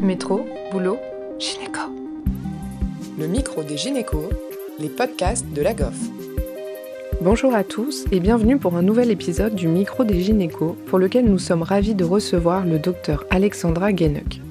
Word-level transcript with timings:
Métro, 0.00 0.46
boulot, 0.70 0.98
gynéco. 1.38 1.80
Le 3.18 3.26
micro 3.26 3.62
des 3.62 3.78
gynécos, 3.78 4.28
les 4.78 4.90
podcasts 4.90 5.46
de 5.54 5.62
la 5.62 5.72
GOF. 5.72 5.96
Bonjour 7.22 7.54
à 7.54 7.64
tous 7.64 8.04
et 8.12 8.20
bienvenue 8.20 8.58
pour 8.58 8.76
un 8.76 8.82
nouvel 8.82 9.10
épisode 9.10 9.54
du 9.54 9.68
micro 9.68 10.04
des 10.04 10.20
gynécos 10.20 10.76
pour 10.86 10.98
lequel 10.98 11.24
nous 11.24 11.38
sommes 11.38 11.62
ravis 11.62 11.94
de 11.94 12.04
recevoir 12.04 12.66
le 12.66 12.78
docteur 12.78 13.24
Alexandra 13.30 13.92
Guénec. 13.92 14.42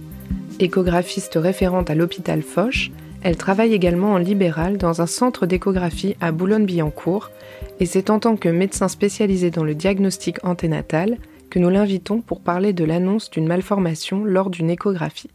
Échographiste 0.59 1.35
référente 1.35 1.91
à 1.91 1.95
l'hôpital 1.95 2.41
Foch, 2.41 2.91
elle 3.21 3.37
travaille 3.37 3.73
également 3.73 4.13
en 4.13 4.17
libéral 4.17 4.77
dans 4.77 5.01
un 5.01 5.07
centre 5.07 5.45
d'échographie 5.45 6.15
à 6.21 6.31
Boulogne-Billancourt 6.31 7.29
et 7.79 7.85
c'est 7.85 8.09
en 8.09 8.19
tant 8.19 8.35
que 8.35 8.49
médecin 8.49 8.87
spécialisé 8.87 9.51
dans 9.51 9.63
le 9.63 9.75
diagnostic 9.75 10.43
anténatal 10.43 11.17
que 11.55 11.59
nous 11.59 11.69
l'invitons 11.69 12.19
pour 12.19 12.41
parler 12.41 12.73
de 12.73 12.83
l'annonce 12.83 13.29
d'une 13.29 13.47
malformation 13.47 14.25
lors 14.25 14.49
d'une 14.49 14.69
échographie. 14.69 15.29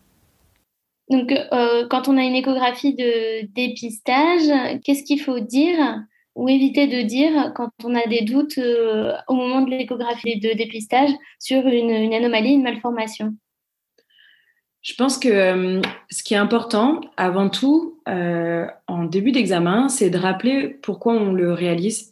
Donc, 1.09 1.33
euh, 1.33 1.87
quand 1.89 2.09
on 2.09 2.19
a 2.19 2.23
une 2.23 2.35
échographie 2.35 2.95
de 2.95 3.47
dépistage, 3.55 4.83
qu'est-ce 4.85 5.03
qu'il 5.03 5.19
faut 5.19 5.41
dire 5.41 5.79
ou 6.35 6.47
éviter 6.51 6.89
de 6.89 7.01
dire 7.01 7.53
quand 7.57 7.71
on 7.85 7.95
a 7.95 8.07
des 8.07 8.21
doutes 8.21 8.59
euh, 8.59 9.15
au 9.29 9.35
moment 9.35 9.63
de 9.63 9.71
l'échographie 9.71 10.39
de 10.39 10.53
dépistage 10.53 11.09
sur 11.39 11.67
une, 11.67 12.13
anomalie, 12.13 12.53
une 12.53 12.65
malformation? 12.65 13.35
Je 14.83 14.93
pense 14.95 15.17
que 15.17 15.29
euh, 15.29 15.81
ce 16.11 16.23
qui 16.23 16.35
est 16.35 16.39
important, 16.39 17.01
avant 17.17 17.49
tout, 17.49 17.99
en 18.07 19.05
début 19.05 19.33
d'examen, 19.33 19.89
c'est 19.89 20.11
de 20.11 20.19
rappeler 20.19 20.69
pourquoi 20.83 21.15
on 21.15 21.33
le 21.33 21.55
réalise 21.55 22.10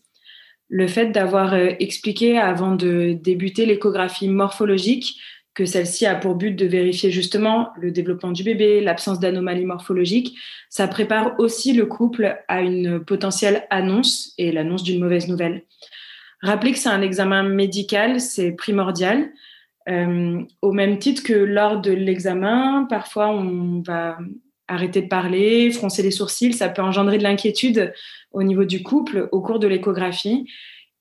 le 0.68 0.86
fait 0.86 1.06
d'avoir 1.06 1.54
euh, 1.54 1.70
expliqué 1.80 2.38
avant 2.38 2.74
de 2.74 3.12
débuter 3.12 3.66
l'échographie 3.66 4.28
morphologique 4.28 5.18
que 5.54 5.64
celle-ci 5.64 6.06
a 6.06 6.14
pour 6.14 6.36
but 6.36 6.52
de 6.52 6.66
vérifier 6.66 7.10
justement 7.10 7.70
le 7.80 7.90
développement 7.90 8.30
du 8.30 8.45
bébé, 8.45 8.80
l'absence 8.80 9.18
d'anomalies 9.18 9.65
morphologiques, 9.65 10.38
ça 10.68 10.87
prépare 10.87 11.34
aussi 11.40 11.73
le 11.73 11.84
couple 11.84 12.38
à 12.46 12.60
une 12.60 13.04
potentielle 13.04 13.66
annonce 13.68 14.34
et 14.38 14.52
l'annonce 14.52 14.84
d'une 14.84 15.01
mauvaise 15.01 15.26
nouvelle. 15.26 15.65
Rappelez 16.43 16.71
que 16.71 16.78
c'est 16.78 16.88
un 16.88 17.02
examen 17.02 17.43
médical, 17.43 18.21
c'est 18.21 18.52
primordial. 18.52 19.32
Euh, 19.88 20.43
au 20.62 20.73
même 20.73 20.98
titre 21.00 21.24
que 21.24 21.32
lors 21.32 21.80
de 21.80 21.90
l'examen, 21.90 22.87
parfois 22.88 23.30
on 23.30 23.82
va 23.84 24.18
arrêter 24.69 25.02
de 25.02 25.09
parler, 25.09 25.71
froncer 25.71 26.02
les 26.02 26.11
sourcils, 26.11 26.52
ça 26.52 26.69
peut 26.69 26.83
engendrer 26.83 27.19
de 27.19 27.23
l'inquiétude 27.23 27.93
au 28.33 28.43
niveau 28.43 28.65
du 28.65 28.83
couple 28.83 29.29
au 29.33 29.41
cours 29.41 29.59
de 29.59 29.66
l'échographie. 29.66 30.47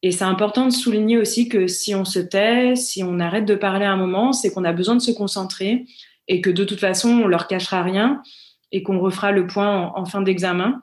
Et 0.04 0.12
c'est 0.12 0.24
important 0.24 0.66
de 0.66 0.72
souligner 0.72 1.18
aussi 1.18 1.50
que 1.50 1.68
si 1.68 1.96
on 1.96 2.06
se 2.06 2.20
tait, 2.20 2.76
si 2.76 3.04
on 3.04 3.20
arrête 3.20 3.46
de 3.46 3.56
parler 3.56 3.86
à 3.86 3.92
un 3.92 3.98
moment, 3.98 4.32
c'est 4.32 4.52
qu'on 4.52 4.64
a 4.64 4.74
besoin 4.74 4.96
de 4.96 5.02
se 5.02 5.12
concentrer 5.12 5.86
et 6.28 6.42
que 6.42 6.50
de 6.50 6.64
toute 6.64 6.80
façon, 6.80 7.10
on 7.10 7.28
leur 7.28 7.48
cachera 7.48 7.82
rien 7.84 8.22
et 8.72 8.84
qu'on 8.84 9.00
refera 9.00 9.32
le 9.32 9.48
point 9.48 9.92
en, 9.96 10.06
fin 10.06 10.22
d'examen. 10.22 10.82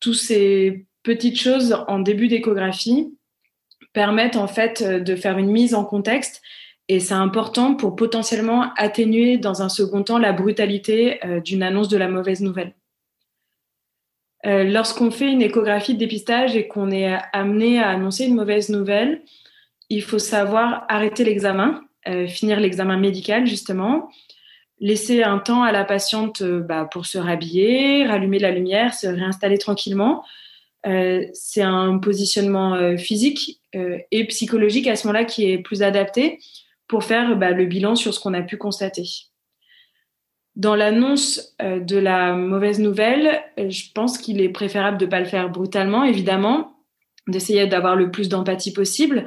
Toutes 0.00 0.14
ces 0.14 0.86
petites 1.02 1.38
choses 1.38 1.84
en 1.88 1.98
début 1.98 2.28
d'échographie 2.28 3.12
permettent 3.92 4.36
en 4.36 4.46
fait 4.46 4.82
de 4.82 5.16
faire 5.16 5.38
une 5.38 5.50
mise 5.50 5.74
en 5.74 5.84
contexte 5.84 6.40
et 6.88 7.00
c'est 7.00 7.14
important 7.14 7.74
pour 7.74 7.96
potentiellement 7.96 8.72
atténuer 8.76 9.36
dans 9.36 9.62
un 9.62 9.68
second 9.68 10.02
temps 10.02 10.18
la 10.18 10.32
brutalité 10.32 11.24
euh, 11.24 11.40
d'une 11.40 11.62
annonce 11.62 11.88
de 11.88 11.98
la 11.98 12.08
mauvaise 12.08 12.40
nouvelle. 12.40 12.74
Euh, 14.46 14.64
lorsqu'on 14.64 15.10
fait 15.10 15.30
une 15.30 15.42
échographie 15.42 15.94
de 15.94 15.98
dépistage 15.98 16.56
et 16.56 16.66
qu'on 16.66 16.90
est 16.90 17.18
amené 17.32 17.78
à 17.78 17.90
annoncer 17.90 18.24
une 18.24 18.36
mauvaise 18.36 18.70
nouvelle, 18.70 19.22
il 19.90 20.02
faut 20.02 20.18
savoir 20.18 20.86
arrêter 20.88 21.24
l'examen, 21.24 21.82
euh, 22.08 22.26
finir 22.26 22.58
l'examen 22.58 22.96
médical 22.96 23.46
justement, 23.46 24.08
laisser 24.80 25.22
un 25.22 25.38
temps 25.38 25.64
à 25.64 25.72
la 25.72 25.84
patiente 25.84 26.42
bah, 26.42 26.88
pour 26.90 27.04
se 27.04 27.18
rhabiller, 27.18 28.06
rallumer 28.06 28.38
la 28.38 28.52
lumière, 28.52 28.94
se 28.94 29.08
réinstaller 29.08 29.58
tranquillement. 29.58 30.24
c'est 30.84 31.62
un 31.62 31.98
positionnement 31.98 32.96
physique 32.96 33.60
et 33.72 34.24
psychologique 34.28 34.86
à 34.86 34.94
ce 34.94 35.08
moment-là 35.08 35.24
qui 35.24 35.50
est 35.50 35.58
plus 35.58 35.82
adapté 35.82 36.38
pour 36.88 37.04
faire 37.04 37.36
bah, 37.36 37.50
le 37.50 37.66
bilan 37.66 37.94
sur 37.94 38.14
ce 38.14 38.20
qu'on 38.20 38.34
a 38.34 38.42
pu 38.42 38.56
constater. 38.56 39.04
Dans 40.58 40.74
l'annonce 40.74 41.54
euh, 41.62 41.78
de 41.78 41.96
la 41.96 42.34
mauvaise 42.34 42.80
nouvelle, 42.80 43.40
euh, 43.60 43.70
je 43.70 43.92
pense 43.94 44.18
qu'il 44.18 44.40
est 44.40 44.48
préférable 44.48 44.98
de 44.98 45.04
ne 45.04 45.10
pas 45.10 45.20
le 45.20 45.26
faire 45.26 45.50
brutalement, 45.50 46.02
évidemment, 46.02 46.72
d'essayer 47.28 47.68
d'avoir 47.68 47.94
le 47.94 48.10
plus 48.10 48.28
d'empathie 48.28 48.72
possible 48.72 49.26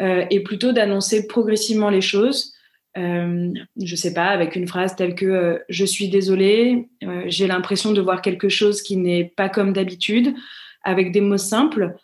euh, 0.00 0.24
et 0.30 0.40
plutôt 0.42 0.72
d'annoncer 0.72 1.26
progressivement 1.26 1.90
les 1.90 2.00
choses. 2.00 2.54
je 2.96 3.52
ne 3.76 3.96
sais 3.96 4.14
pas, 4.14 4.28
avec 4.28 4.56
une 4.56 4.66
phrase 4.66 4.96
telle 4.96 5.14
que 5.14 5.62
je 5.68 5.84
suis 5.84 6.08
désolée, 6.08 6.88
j'ai 7.26 7.46
l'impression 7.46 7.92
de 7.92 8.00
voir 8.00 8.20
quelque 8.20 8.48
chose 8.48 8.82
qui 8.82 8.96
n'est 8.96 9.32
pas 9.36 9.48
comme 9.48 9.72
d'habitude, 9.72 10.34
avec 10.82 11.12
des 11.12 11.20
mots 11.20 11.38
simples 11.38 11.94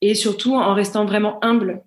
et 0.00 0.14
surtout 0.14 0.54
en 0.54 0.74
restant 0.74 1.06
vraiment 1.06 1.44
humble 1.44 1.82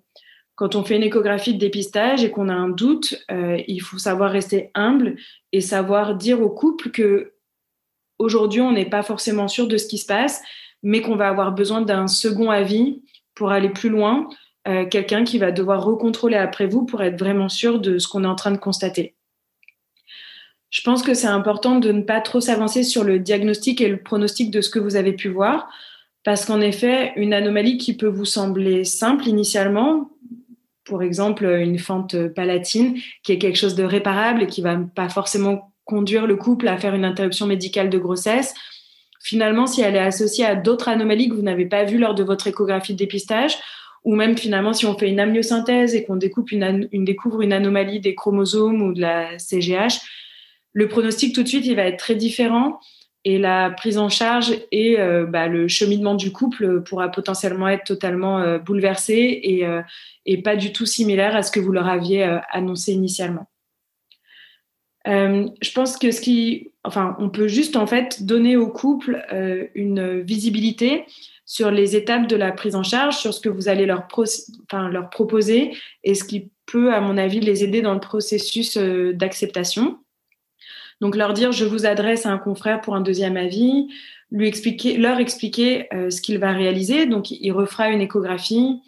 quand 0.58 0.74
on 0.74 0.82
fait 0.82 0.96
une 0.96 1.04
échographie 1.04 1.54
de 1.54 1.58
dépistage 1.60 2.24
et 2.24 2.32
qu'on 2.32 2.48
a 2.48 2.52
un 2.52 2.68
doute, 2.68 3.14
euh, 3.30 3.62
il 3.68 3.78
faut 3.78 3.96
savoir 3.96 4.32
rester 4.32 4.72
humble 4.74 5.14
et 5.52 5.60
savoir 5.60 6.16
dire 6.16 6.42
au 6.42 6.50
couple 6.50 6.90
que 6.90 7.34
aujourd'hui 8.18 8.60
on 8.60 8.72
n'est 8.72 8.90
pas 8.90 9.04
forcément 9.04 9.46
sûr 9.46 9.68
de 9.68 9.76
ce 9.76 9.86
qui 9.86 9.98
se 9.98 10.06
passe, 10.06 10.42
mais 10.82 11.00
qu'on 11.00 11.14
va 11.14 11.28
avoir 11.28 11.52
besoin 11.52 11.80
d'un 11.80 12.08
second 12.08 12.50
avis 12.50 13.04
pour 13.36 13.52
aller 13.52 13.68
plus 13.68 13.88
loin, 13.88 14.28
euh, 14.66 14.84
quelqu'un 14.84 15.22
qui 15.22 15.38
va 15.38 15.52
devoir 15.52 15.84
recontrôler 15.84 16.36
après 16.36 16.66
vous 16.66 16.84
pour 16.84 17.04
être 17.04 17.20
vraiment 17.20 17.48
sûr 17.48 17.78
de 17.78 17.98
ce 17.98 18.08
qu'on 18.08 18.24
est 18.24 18.26
en 18.26 18.34
train 18.34 18.50
de 18.50 18.58
constater. 18.58 19.14
Je 20.70 20.82
pense 20.82 21.04
que 21.04 21.14
c'est 21.14 21.28
important 21.28 21.78
de 21.78 21.92
ne 21.92 22.02
pas 22.02 22.20
trop 22.20 22.40
s'avancer 22.40 22.82
sur 22.82 23.04
le 23.04 23.20
diagnostic 23.20 23.80
et 23.80 23.88
le 23.88 24.02
pronostic 24.02 24.50
de 24.50 24.60
ce 24.60 24.70
que 24.70 24.80
vous 24.80 24.96
avez 24.96 25.12
pu 25.12 25.28
voir, 25.28 25.68
parce 26.24 26.44
qu'en 26.44 26.60
effet, 26.60 27.12
une 27.14 27.32
anomalie 27.32 27.78
qui 27.78 27.96
peut 27.96 28.08
vous 28.08 28.24
sembler 28.24 28.82
simple 28.82 29.28
initialement, 29.28 30.10
pour 30.88 31.02
exemple, 31.02 31.44
une 31.44 31.78
fente 31.78 32.28
palatine, 32.28 32.96
qui 33.22 33.32
est 33.32 33.38
quelque 33.38 33.58
chose 33.58 33.74
de 33.74 33.84
réparable 33.84 34.42
et 34.42 34.46
qui 34.46 34.62
va 34.62 34.78
pas 34.94 35.08
forcément 35.08 35.72
conduire 35.84 36.26
le 36.26 36.36
couple 36.36 36.66
à 36.66 36.78
faire 36.78 36.94
une 36.94 37.04
interruption 37.04 37.46
médicale 37.46 37.90
de 37.90 37.98
grossesse. 37.98 38.54
Finalement, 39.22 39.66
si 39.66 39.82
elle 39.82 39.96
est 39.96 40.00
associée 40.00 40.46
à 40.46 40.54
d'autres 40.54 40.88
anomalies 40.88 41.28
que 41.28 41.34
vous 41.34 41.42
n'avez 41.42 41.66
pas 41.66 41.84
vues 41.84 41.98
lors 41.98 42.14
de 42.14 42.24
votre 42.24 42.46
échographie 42.46 42.94
de 42.94 42.98
dépistage, 42.98 43.56
ou 44.04 44.14
même 44.14 44.36
finalement 44.38 44.72
si 44.72 44.86
on 44.86 44.96
fait 44.96 45.08
une 45.08 45.20
amniosynthèse 45.20 45.94
et 45.94 46.04
qu'on 46.04 46.16
découvre 46.16 46.46
une, 46.52 46.88
une, 46.92 47.04
découvre 47.04 47.42
une 47.42 47.52
anomalie 47.52 48.00
des 48.00 48.14
chromosomes 48.14 48.80
ou 48.80 48.94
de 48.94 49.00
la 49.00 49.38
CGH, 49.38 50.00
le 50.72 50.88
pronostic 50.88 51.34
tout 51.34 51.42
de 51.42 51.48
suite 51.48 51.66
il 51.66 51.74
va 51.74 51.82
être 51.82 51.98
très 51.98 52.14
différent 52.14 52.80
et 53.28 53.36
la 53.36 53.70
prise 53.70 53.98
en 53.98 54.08
charge 54.08 54.54
et 54.72 54.98
euh, 54.98 55.26
bah, 55.26 55.48
le 55.48 55.68
cheminement 55.68 56.14
du 56.14 56.32
couple 56.32 56.82
pourra 56.82 57.10
potentiellement 57.10 57.68
être 57.68 57.84
totalement 57.84 58.38
euh, 58.38 58.58
bouleversé 58.58 59.40
et, 59.42 59.66
euh, 59.66 59.82
et, 60.24 60.40
pas 60.40 60.56
du 60.56 60.72
tout 60.72 60.86
similaire 60.86 61.36
à 61.36 61.42
ce 61.42 61.52
que 61.52 61.60
vous 61.60 61.70
leur 61.70 61.88
aviez 61.88 62.22
annoncé 62.50 62.92
initialement. 62.92 63.46
je 65.04 65.72
pense 65.74 65.98
que 65.98 66.10
ce 66.10 66.22
qui, 66.22 66.70
enfin, 66.84 67.16
on 67.18 67.28
peut 67.28 67.48
juste 67.48 67.76
en 67.76 67.86
fait 67.86 68.24
donner 68.24 68.56
au 68.56 68.68
couple 68.68 69.22
une 69.74 70.20
visibilité 70.20 71.04
sur 71.44 71.70
les 71.70 71.96
étapes 71.96 72.28
de 72.28 72.36
la 72.36 72.52
prise 72.52 72.76
en 72.76 72.82
charge, 72.82 73.16
sur 73.18 73.34
ce 73.34 73.40
que 73.40 73.50
vous 73.50 73.68
allez 73.68 73.84
leur 73.84 74.06
proposer 75.10 75.76
et 76.02 76.14
ce 76.14 76.24
qui 76.24 76.50
peut, 76.64 76.94
à 76.94 77.00
mon 77.00 77.18
avis, 77.18 77.40
les 77.40 77.62
aider 77.62 77.82
dans 77.82 77.94
le 77.94 78.00
processus 78.00 78.78
d'acceptation. 78.78 79.98
Donc 81.00 81.16
leur 81.16 81.32
dire 81.32 81.52
je 81.52 81.64
vous 81.64 81.86
adresse 81.86 82.26
à 82.26 82.30
un 82.30 82.38
confrère 82.38 82.80
pour 82.80 82.94
un 82.94 83.00
deuxième 83.00 83.36
avis, 83.36 83.88
lui 84.30 84.48
expliquer, 84.48 84.96
leur 84.96 85.18
expliquer 85.18 85.86
euh, 85.94 86.10
ce 86.10 86.20
qu'il 86.20 86.38
va 86.38 86.52
réaliser. 86.52 87.06
Donc 87.06 87.30
il 87.30 87.50
refera 87.52 87.88
une 87.88 88.00
échographie. 88.00 88.80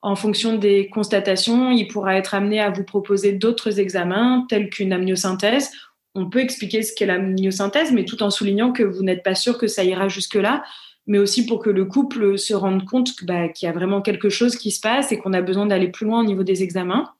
En 0.00 0.16
fonction 0.16 0.56
des 0.56 0.88
constatations, 0.88 1.70
il 1.70 1.86
pourra 1.86 2.16
être 2.16 2.34
amené 2.34 2.60
à 2.60 2.70
vous 2.70 2.82
proposer 2.82 3.32
d'autres 3.32 3.78
examens 3.78 4.44
tels 4.48 4.68
qu'une 4.68 4.92
amniosynthèse. 4.92 5.70
On 6.14 6.28
peut 6.28 6.40
expliquer 6.40 6.82
ce 6.82 6.92
qu'est 6.92 7.06
l'amniosynthèse, 7.06 7.92
mais 7.92 8.04
tout 8.04 8.22
en 8.22 8.30
soulignant 8.30 8.72
que 8.72 8.82
vous 8.82 9.02
n'êtes 9.04 9.22
pas 9.22 9.36
sûr 9.36 9.58
que 9.58 9.68
ça 9.68 9.84
ira 9.84 10.08
jusque-là, 10.08 10.64
mais 11.06 11.18
aussi 11.18 11.46
pour 11.46 11.60
que 11.60 11.70
le 11.70 11.84
couple 11.84 12.36
se 12.36 12.52
rende 12.52 12.84
compte 12.84 13.24
bah, 13.24 13.48
qu'il 13.48 13.66
y 13.66 13.68
a 13.68 13.72
vraiment 13.72 14.02
quelque 14.02 14.28
chose 14.28 14.56
qui 14.56 14.72
se 14.72 14.80
passe 14.80 15.12
et 15.12 15.18
qu'on 15.18 15.32
a 15.32 15.40
besoin 15.40 15.66
d'aller 15.66 15.88
plus 15.88 16.06
loin 16.06 16.20
au 16.20 16.24
niveau 16.24 16.42
des 16.42 16.64
examens. 16.64 17.12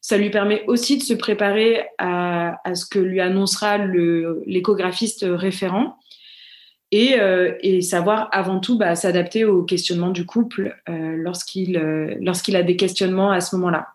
Ça 0.00 0.16
lui 0.16 0.30
permet 0.30 0.64
aussi 0.66 0.96
de 0.96 1.02
se 1.02 1.12
préparer 1.12 1.84
à, 1.98 2.58
ce 2.74 2.86
que 2.86 2.98
lui 2.98 3.20
annoncera 3.20 3.78
l'échographiste 3.78 5.26
référent 5.28 5.98
et, 6.90 7.20
euh, 7.20 7.54
et, 7.60 7.82
savoir 7.82 8.28
avant 8.32 8.60
tout 8.60 8.78
bah, 8.78 8.94
s'adapter 8.96 9.44
aux 9.44 9.62
questionnements 9.62 10.10
du 10.10 10.26
couple 10.26 10.80
euh, 10.88 11.16
lorsqu'il 11.16 11.76
euh, 11.76 12.16
lorsqu'il 12.20 12.56
a 12.56 12.62
des 12.62 12.76
questionnements 12.76 13.30
à 13.30 13.40
ce 13.40 13.54
moment-là. 13.56 13.88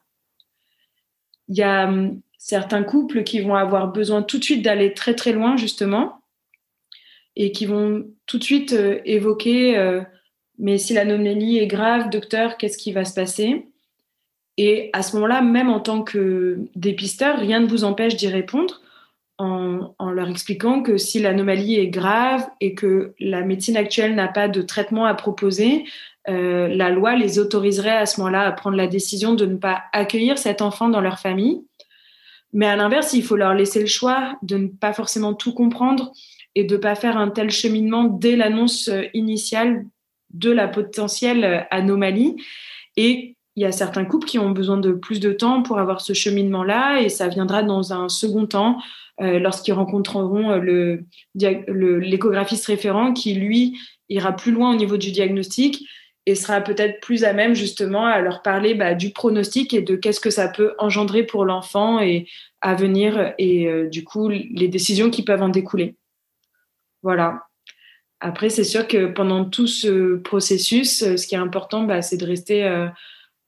Il 1.50 1.58
y 1.58 1.64
a 1.64 1.88
hum, 1.88 2.22
certains 2.38 2.84
couples 2.84 3.24
qui 3.24 3.42
vont 3.42 3.56
avoir 3.56 3.92
besoin 3.92 4.22
tout 4.22 4.38
de 4.38 4.44
suite 4.44 4.64
d'aller 4.64 4.94
très 4.94 5.16
très 5.16 5.34
loin 5.34 5.58
justement 5.58 6.22
et 7.36 7.52
qui 7.52 7.66
vont 7.66 8.06
tout 8.28 8.38
de 8.38 8.44
suite 8.44 8.74
évoquer 9.04 10.02
mais 10.58 10.78
si 10.78 10.94
l'anomalie 10.94 11.58
est 11.58 11.68
grave, 11.68 12.10
docteur, 12.10 12.58
qu'est-ce 12.58 12.78
qui 12.78 12.94
va 12.94 13.06
se 13.06 13.14
passer? 13.14 13.68
Et 14.58 14.90
à 14.94 15.02
ce 15.02 15.16
moment-là, 15.16 15.42
même 15.42 15.70
en 15.70 15.80
tant 15.80 16.02
que 16.02 16.60
dépisteur, 16.76 17.38
rien 17.38 17.60
ne 17.60 17.68
vous 17.68 17.84
empêche 17.84 18.16
d'y 18.16 18.28
répondre 18.28 18.82
en, 19.38 20.12
leur 20.12 20.30
expliquant 20.30 20.82
que 20.82 20.98
si 20.98 21.20
l'anomalie 21.20 21.76
est 21.76 21.90
grave 21.90 22.48
et 22.62 22.74
que 22.74 23.14
la 23.20 23.42
médecine 23.42 23.76
actuelle 23.76 24.16
n'a 24.16 24.30
pas 24.30 24.48
de 24.48 24.62
traitement 24.62 25.06
à 25.06 25.14
proposer, 25.14 25.84
euh, 26.30 26.68
la 26.70 26.90
loi 26.90 27.16
les 27.16 27.38
autoriserait 27.38 27.98
à 27.98 28.06
ce 28.06 28.20
moment-là 28.22 28.48
à 28.48 28.52
prendre 28.54 28.78
la 28.78 28.88
décision 28.88 29.34
de 29.34 29.46
ne 29.46 29.58
pas 29.58 29.84
accueillir 29.92 30.38
cet 30.38 30.62
enfant 30.62 30.88
dans 30.88 31.02
leur 31.02 31.20
famille. 31.20 31.62
Mais 32.54 32.66
à 32.66 32.78
l'inverse, 32.78 33.12
il 33.14 33.24
faut 33.24 33.36
leur 33.36 33.54
laisser 33.54 33.82
le 33.82 33.86
choix 33.88 34.38
de 34.42 34.58
ne 34.58 34.68
pas 34.68 34.94
forcément 34.94 35.34
tout 35.34 35.54
comprendre 35.54 36.14
et 36.56 36.64
de 36.64 36.78
ne 36.78 36.82
pas 36.82 36.96
faire 36.96 37.18
un 37.18 37.30
tel 37.30 37.52
cheminement 37.52 38.06
dès 38.06 38.38
l'annonce 38.38 38.88
euh, 38.88 39.04
initiale 39.14 39.86
de 40.34 40.52
la 40.52 40.70
potentielle 40.70 41.44
euh, 41.44 41.60
anomalie. 41.70 42.38
Et 42.96 43.35
il 43.56 43.64
y 43.64 43.66
a 43.66 43.72
certains 43.72 44.06
couples 44.06 44.28
qui 44.28 44.38
ont 44.38 44.52
besoin 44.52 44.78
de 44.78 44.92
plus 44.92 45.20
de 45.20 45.32
temps 45.32 45.64
pour 45.64 45.80
avoir 45.80 46.02
ce 46.02 46.14
cheminement-là 46.14 47.02
et 47.02 47.10
ça 47.10 47.28
viendra 47.28 47.64
dans 47.64 47.94
un 47.94 48.10
second 48.10 48.46
temps 48.46 48.80
euh, 49.22 49.40
lorsqu'ils 49.40 49.74
rencontreront 49.74 50.52
euh, 50.52 50.60
le, 50.60 52.00
l'échographiste 52.00 52.66
référent 52.66 53.14
qui, 53.14 53.34
lui, 53.34 53.78
ira 54.10 54.34
plus 54.34 54.52
loin 54.52 54.74
au 54.74 54.76
niveau 54.76 54.98
du 54.98 55.12
diagnostic 55.12 55.88
et 56.26 56.36
sera 56.36 56.60
peut-être 56.60 57.00
plus 57.00 57.24
à 57.24 57.32
même 57.32 57.54
justement 57.54 58.06
à 58.06 58.20
leur 58.20 58.42
parler 58.42 58.74
bah, 58.74 58.94
du 58.94 59.12
pronostic 59.12 59.74
et 59.74 59.82
de 59.82 59.96
qu'est-ce 59.96 60.20
que 60.20 60.32
ça 60.32 60.50
peut 60.50 60.74
engendrer 60.80 61.24
pour 61.24 61.46
l'enfant 61.46 62.00
et 62.00 62.28
à 62.62 62.76
venir 62.76 63.34
et 63.38 63.68
euh, 63.68 63.88
du 63.88 64.04
coup 64.04 64.28
les 64.28 64.68
décisions 64.68 65.10
qui 65.10 65.24
peuvent 65.24 65.44
en 65.44 65.50
découler. 65.50 65.96
Voilà. 67.04 67.44
Après, 68.20 68.50
c'est 68.50 68.64
sûr 68.64 68.88
que 68.88 69.06
pendant 69.06 69.46
tout 69.46 69.68
ce 69.68 70.16
processus, 70.16 71.16
ce 71.16 71.28
qui 71.28 71.36
est 71.36 71.38
important, 71.38 71.84
bah, 71.84 72.02
c'est 72.02 72.18
de 72.18 72.26
rester 72.26 72.88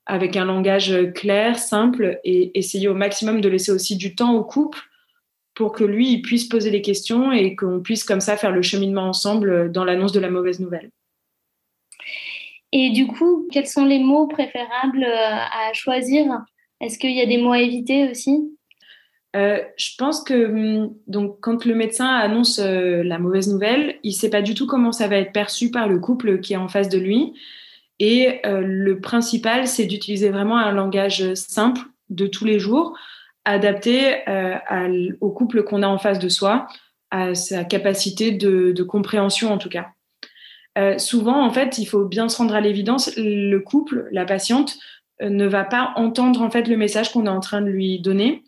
avec 0.08 0.36
un 0.36 0.44
langage 0.44 0.94
clair, 1.14 1.58
simple 1.58 2.18
et 2.24 2.58
essayer 2.58 2.88
au 2.88 2.94
maximum 2.94 3.40
de 3.40 3.48
laisser 3.48 3.70
aussi 3.70 3.96
du 3.96 4.16
temps 4.16 4.34
au 4.34 4.42
couple 4.42 4.80
pour 5.54 5.72
que 5.72 5.84
lui 5.84 6.12
il 6.12 6.22
puisse 6.22 6.48
poser 6.48 6.70
des 6.70 6.82
questions 6.82 7.30
et 7.32 7.54
qu'on 7.54 7.80
puisse 7.80 8.04
comme 8.04 8.20
ça 8.20 8.36
faire 8.36 8.52
le 8.52 8.62
cheminement 8.62 9.08
ensemble 9.08 9.70
dans 9.70 9.84
l'annonce 9.84 10.12
de 10.12 10.20
la 10.20 10.30
mauvaise 10.30 10.60
nouvelle. 10.60 10.90
Et 12.72 12.90
du 12.90 13.06
coup, 13.06 13.48
quels 13.50 13.66
sont 13.66 13.84
les 13.84 13.98
mots 13.98 14.26
préférables 14.26 15.04
euh, 15.04 15.36
à 15.68 15.72
choisir? 15.72 16.26
Est-ce 16.80 16.98
qu'il 16.98 17.12
y 17.12 17.20
a 17.20 17.26
des 17.26 17.38
mots 17.38 17.52
à 17.52 17.60
éviter 17.60 18.10
aussi? 18.10 18.54
Euh, 19.36 19.62
je 19.76 19.90
pense 19.98 20.22
que 20.22 20.46
hum, 20.46 20.94
donc 21.06 21.38
quand 21.40 21.64
le 21.64 21.74
médecin 21.74 22.08
annonce 22.08 22.58
euh, 22.58 23.02
la 23.02 23.18
mauvaise 23.18 23.52
nouvelle, 23.52 23.96
il 24.02 24.10
ne 24.10 24.14
sait 24.14 24.30
pas 24.30 24.42
du 24.42 24.54
tout 24.54 24.66
comment 24.66 24.92
ça 24.92 25.08
va 25.08 25.16
être 25.16 25.32
perçu 25.32 25.70
par 25.70 25.88
le 25.88 25.98
couple 25.98 26.40
qui 26.40 26.54
est 26.54 26.56
en 26.56 26.68
face 26.68 26.88
de 26.88 26.98
lui. 26.98 27.34
Et 28.00 28.40
le 28.44 29.00
principal, 29.00 29.66
c'est 29.66 29.86
d'utiliser 29.86 30.30
vraiment 30.30 30.56
un 30.58 30.70
langage 30.70 31.34
simple 31.34 31.80
de 32.10 32.26
tous 32.26 32.44
les 32.44 32.58
jours 32.58 32.96
adapté 33.48 34.28
euh, 34.28 34.56
au 35.20 35.30
couple 35.30 35.62
qu'on 35.62 35.82
a 35.82 35.88
en 35.88 35.98
face 35.98 36.18
de 36.18 36.28
soi, 36.28 36.66
à 37.10 37.34
sa 37.34 37.64
capacité 37.64 38.30
de, 38.30 38.82
compréhension 38.82 39.52
en 39.52 39.58
tout 39.58 39.70
cas. 39.70 39.88
Euh, 40.76 40.98
souvent, 40.98 41.44
en 41.44 41.50
fait, 41.50 41.78
il 41.78 41.86
faut 41.86 42.04
bien 42.04 42.28
se 42.28 42.36
rendre 42.36 42.54
à 42.54 42.60
l'évidence, 42.60 43.10
le 43.16 43.58
couple, 43.58 44.06
la 44.12 44.24
patiente, 44.26 44.78
euh, 45.22 45.30
ne 45.30 45.46
va 45.46 45.64
pas 45.64 45.92
entendre 45.96 46.42
en 46.42 46.50
fait 46.50 46.68
le 46.68 46.76
message 46.76 47.12
qu'on 47.12 47.26
est 47.26 47.30
en 47.30 47.40
train 47.40 47.62
de 47.62 47.68
lui 47.68 48.00
donner. 48.00 48.44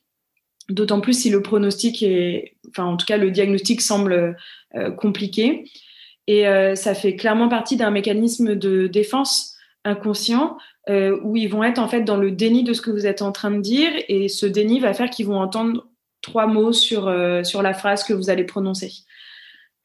D'autant 0.68 1.00
plus 1.00 1.14
si 1.14 1.30
le 1.30 1.42
pronostic 1.42 2.02
est, 2.02 2.56
enfin 2.68 2.84
en 2.84 2.96
tout 2.96 3.06
cas 3.06 3.16
le 3.16 3.32
diagnostic 3.32 3.80
semble 3.80 4.36
compliqué. 4.98 5.64
Et 6.26 6.44
ça 6.76 6.94
fait 6.94 7.16
clairement 7.16 7.48
partie 7.48 7.76
d'un 7.76 7.90
mécanisme 7.90 8.54
de 8.54 8.86
défense 8.86 9.56
inconscient 9.84 10.56
euh, 10.88 11.18
où 11.22 11.36
ils 11.36 11.48
vont 11.48 11.62
être 11.62 11.78
en 11.78 11.88
fait 11.88 12.02
dans 12.02 12.16
le 12.16 12.30
déni 12.30 12.64
de 12.64 12.72
ce 12.72 12.80
que 12.80 12.90
vous 12.90 13.06
êtes 13.06 13.22
en 13.22 13.32
train 13.32 13.50
de 13.50 13.60
dire 13.60 13.90
et 14.08 14.28
ce 14.28 14.46
déni 14.46 14.80
va 14.80 14.94
faire 14.94 15.10
qu'ils 15.10 15.26
vont 15.26 15.38
entendre 15.38 15.86
trois 16.22 16.46
mots 16.46 16.72
sur, 16.72 17.08
euh, 17.08 17.44
sur 17.44 17.62
la 17.62 17.74
phrase 17.74 18.04
que 18.04 18.12
vous 18.12 18.30
allez 18.30 18.44
prononcer. 18.44 18.92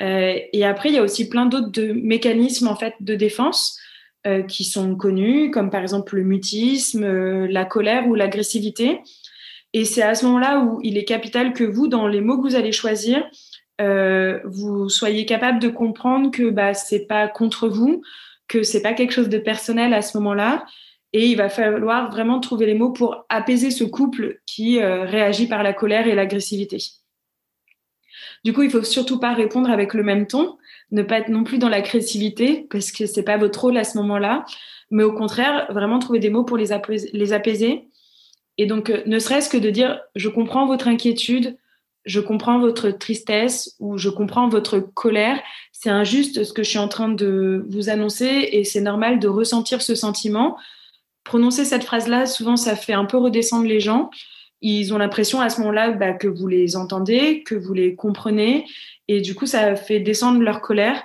Euh, 0.01 0.37
et 0.51 0.65
après, 0.65 0.89
il 0.89 0.95
y 0.95 0.97
a 0.97 1.03
aussi 1.03 1.29
plein 1.29 1.45
d'autres 1.45 1.81
mécanismes 1.93 2.67
en 2.67 2.75
fait 2.75 2.95
de 2.99 3.15
défense 3.15 3.79
qui 4.47 4.63
sont 4.63 4.95
connus, 4.95 5.51
comme 5.51 5.69
par 5.69 5.83
exemple 5.83 6.15
le 6.15 6.23
mutisme, 6.23 7.05
la 7.45 7.63
colère 7.63 8.07
ou 8.07 8.15
l'agressivité. 8.15 9.01
Et 9.71 9.85
c'est 9.85 10.01
à 10.01 10.15
ce 10.15 10.25
moment-là 10.25 10.61
où 10.61 10.79
il 10.81 10.97
est 10.97 11.05
capital 11.05 11.53
que 11.53 11.63
vous, 11.63 11.87
dans 11.87 12.07
les 12.07 12.21
mots 12.21 12.41
que 12.41 12.47
vous 12.47 12.55
allez 12.55 12.71
choisir, 12.71 13.23
vous 13.79 14.89
soyez 14.89 15.25
capable 15.25 15.59
de 15.59 15.69
comprendre 15.69 16.31
que 16.31 16.49
bah, 16.49 16.73
c'est 16.73 17.05
pas 17.05 17.27
contre 17.27 17.67
vous, 17.67 18.01
que 18.47 18.63
c'est 18.63 18.81
pas 18.81 18.93
quelque 18.93 19.11
chose 19.11 19.29
de 19.29 19.37
personnel 19.37 19.93
à 19.93 20.01
ce 20.01 20.17
moment-là, 20.17 20.65
et 21.15 21.27
il 21.27 21.37
va 21.37 21.47
falloir 21.47 22.11
vraiment 22.11 22.41
trouver 22.41 22.65
les 22.65 22.73
mots 22.73 22.91
pour 22.91 23.25
apaiser 23.29 23.71
ce 23.71 23.85
couple 23.85 24.41
qui 24.45 24.81
euh, 24.81 25.05
réagit 25.05 25.47
par 25.47 25.63
la 25.63 25.71
colère 25.71 26.07
et 26.07 26.13
l'agressivité. 26.13 26.77
Du 28.43 28.51
coup, 28.51 28.63
il 28.63 28.69
faut 28.69 28.83
surtout 28.83 29.17
pas 29.17 29.33
répondre 29.33 29.69
avec 29.69 29.93
le 29.93 30.03
même 30.03 30.27
ton, 30.27 30.57
ne 30.91 31.03
pas 31.03 31.19
être 31.19 31.29
non 31.29 31.45
plus 31.45 31.57
dans 31.57 31.69
l'agressivité 31.69 32.67
parce 32.69 32.91
que 32.91 33.05
c'est 33.05 33.23
pas 33.23 33.37
votre 33.37 33.61
rôle 33.61 33.77
à 33.77 33.85
ce 33.85 33.97
moment-là, 33.99 34.43
mais 34.91 35.03
au 35.03 35.13
contraire, 35.13 35.67
vraiment 35.69 35.99
trouver 35.99 36.19
des 36.19 36.29
mots 36.29 36.43
pour 36.43 36.57
les 36.57 36.73
apaiser. 36.73 37.09
Les 37.13 37.31
apaiser. 37.31 37.87
Et 38.57 38.65
donc, 38.65 38.89
euh, 38.89 39.01
ne 39.05 39.17
serait-ce 39.17 39.49
que 39.49 39.57
de 39.57 39.69
dire, 39.69 40.01
je 40.15 40.27
comprends 40.27 40.65
votre 40.65 40.89
inquiétude, 40.89 41.57
je 42.05 42.19
comprends 42.19 42.59
votre 42.59 42.89
tristesse 42.89 43.75
ou 43.79 43.97
je 43.97 44.09
comprends 44.09 44.47
votre 44.47 44.79
colère. 44.79 45.39
C'est 45.71 45.89
injuste 45.89 46.43
ce 46.43 46.53
que 46.53 46.63
je 46.63 46.69
suis 46.69 46.79
en 46.79 46.87
train 46.87 47.09
de 47.09 47.65
vous 47.69 47.89
annoncer 47.89 48.49
et 48.51 48.63
c'est 48.63 48.81
normal 48.81 49.19
de 49.19 49.27
ressentir 49.27 49.81
ce 49.81 49.95
sentiment 49.95 50.57
prononcer 51.25 51.65
cette 51.65 51.83
phrase-là, 51.83 52.25
souvent, 52.25 52.55
ça 52.55 52.77
fait 52.77 52.93
un 52.93 53.03
peu 53.03 53.17
redescendre 53.17 53.65
les 53.65 53.81
gens. 53.81 54.09
Ils 54.61 54.93
ont 54.93 54.97
l'impression 54.97 55.41
à 55.41 55.49
ce 55.49 55.59
moment-là 55.59 55.91
bah, 55.91 56.13
que 56.13 56.29
vous 56.29 56.47
les 56.47 56.77
entendez, 56.77 57.43
que 57.43 57.55
vous 57.55 57.73
les 57.73 57.95
comprenez, 57.95 58.65
et 59.09 59.19
du 59.19 59.35
coup, 59.35 59.45
ça 59.45 59.75
fait 59.75 59.99
descendre 59.99 60.39
leur 60.39 60.61
colère. 60.61 61.03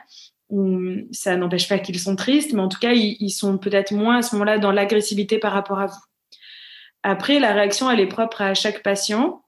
Ça 1.13 1.37
n'empêche 1.37 1.69
pas 1.69 1.79
qu'ils 1.79 1.99
sont 1.99 2.17
tristes, 2.17 2.53
mais 2.53 2.61
en 2.61 2.69
tout 2.69 2.79
cas, 2.79 2.93
ils, 2.93 3.31
sont 3.31 3.59
peut-être 3.59 3.93
moins 3.93 4.19
à 4.19 4.23
ce 4.23 4.35
moment-là 4.35 4.59
dans 4.59 4.73
l'agressivité 4.73 5.39
par 5.39 5.53
rapport 5.53 5.81
à 5.81 5.87
vous. 5.87 6.01
Après, 7.03 7.39
la 7.39 7.53
réaction, 7.53 7.91
elle 7.91 8.01
est 8.01 8.07
propre 8.07 8.43
à 8.43 8.55
chaque 8.55 8.83
patient. 8.83 9.43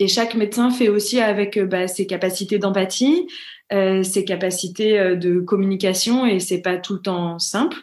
Et 0.00 0.08
chaque 0.08 0.34
médecin 0.34 0.70
fait 0.70 0.88
aussi 0.88 1.20
avec 1.20 1.58
bah, 1.58 1.86
ses 1.86 2.06
capacités 2.06 2.58
d'empathie, 2.58 3.28
euh, 3.72 4.02
ses 4.02 4.24
capacités 4.24 4.98
euh, 4.98 5.16
de 5.16 5.40
communication, 5.40 6.26
et 6.26 6.40
c'est 6.40 6.60
pas 6.60 6.76
tout 6.78 6.94
le 6.94 7.00
temps 7.00 7.38
simple. 7.38 7.78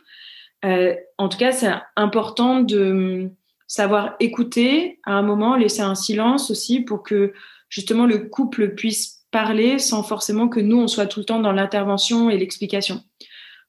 Euh, 0.65 0.95
en 1.17 1.29
tout 1.29 1.37
cas, 1.37 1.51
c'est 1.51 1.71
important 1.95 2.59
de 2.59 3.29
savoir 3.67 4.15
écouter 4.19 4.99
à 5.05 5.13
un 5.13 5.21
moment, 5.21 5.55
laisser 5.55 5.81
un 5.81 5.95
silence 5.95 6.51
aussi 6.51 6.81
pour 6.81 7.03
que 7.03 7.33
justement 7.69 8.05
le 8.05 8.19
couple 8.19 8.75
puisse 8.75 9.25
parler 9.31 9.79
sans 9.79 10.03
forcément 10.03 10.50
que 10.50 10.59
nous, 10.59 10.77
on 10.77 10.88
soit 10.88 11.07
tout 11.07 11.19
le 11.21 11.25
temps 11.25 11.39
dans 11.39 11.53
l'intervention 11.53 12.29
et 12.29 12.38
l'explication. 12.38 13.01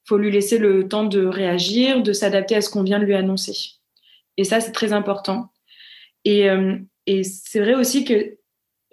Faut 0.05 0.17
lui 0.17 0.29
laisser 0.29 0.57
le 0.57 0.87
temps 0.89 1.05
de 1.05 1.25
réagir, 1.25 2.03
de 2.03 2.11
s'adapter 2.11 2.55
à 2.55 2.61
ce 2.61 2.69
qu'on 2.69 2.83
vient 2.83 2.99
de 2.99 3.05
lui 3.05 3.15
annoncer. 3.15 3.55
Et 4.35 4.43
ça, 4.43 4.59
c'est 4.59 4.73
très 4.73 4.91
important. 4.91 5.51
Et, 6.25 6.49
euh, 6.49 6.77
et 7.07 7.23
c'est 7.23 7.59
vrai 7.59 7.75
aussi 7.75 8.05
que 8.05 8.37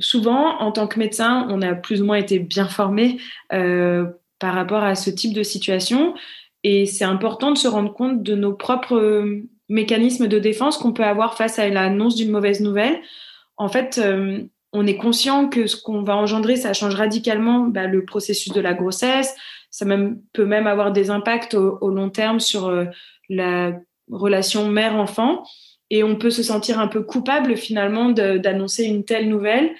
souvent, 0.00 0.58
en 0.58 0.72
tant 0.72 0.86
que 0.86 0.98
médecin, 0.98 1.46
on 1.50 1.62
a 1.62 1.74
plus 1.74 2.02
ou 2.02 2.06
moins 2.06 2.16
été 2.16 2.38
bien 2.38 2.66
formé 2.66 3.18
euh, 3.52 4.06
par 4.38 4.54
rapport 4.54 4.82
à 4.82 4.94
ce 4.94 5.10
type 5.10 5.34
de 5.34 5.42
situation. 5.42 6.14
Et 6.64 6.86
c'est 6.86 7.04
important 7.04 7.52
de 7.52 7.58
se 7.58 7.68
rendre 7.68 7.92
compte 7.92 8.22
de 8.22 8.34
nos 8.34 8.52
propres 8.52 8.96
euh, 8.96 9.42
mécanismes 9.68 10.26
de 10.26 10.38
défense 10.38 10.78
qu'on 10.78 10.92
peut 10.92 11.04
avoir 11.04 11.36
face 11.36 11.58
à 11.58 11.68
l'annonce 11.68 12.16
d'une 12.16 12.30
mauvaise 12.30 12.60
nouvelle. 12.60 13.00
En 13.56 13.68
fait, 13.68 14.00
euh, 14.02 14.42
on 14.72 14.86
est 14.86 14.96
conscient 14.96 15.48
que 15.48 15.66
ce 15.66 15.80
qu'on 15.80 16.02
va 16.02 16.16
engendrer, 16.16 16.56
ça 16.56 16.72
change 16.72 16.94
radicalement 16.94 17.60
bah, 17.60 17.86
le 17.86 18.04
processus 18.04 18.52
de 18.52 18.60
la 18.60 18.74
grossesse. 18.74 19.34
Ça 19.70 19.86
peut 20.32 20.44
même 20.44 20.66
avoir 20.66 20.92
des 20.92 21.10
impacts 21.10 21.54
au, 21.54 21.90
long 21.90 22.10
terme 22.10 22.40
sur 22.40 22.72
la 23.28 23.72
relation 24.10 24.68
mère-enfant. 24.68 25.44
Et 25.90 26.04
on 26.04 26.16
peut 26.16 26.30
se 26.30 26.42
sentir 26.42 26.78
un 26.78 26.86
peu 26.86 27.02
coupable 27.02 27.56
finalement 27.56 28.10
d'annoncer 28.10 28.84
une 28.84 29.04
telle 29.04 29.28
nouvelle. 29.28 29.72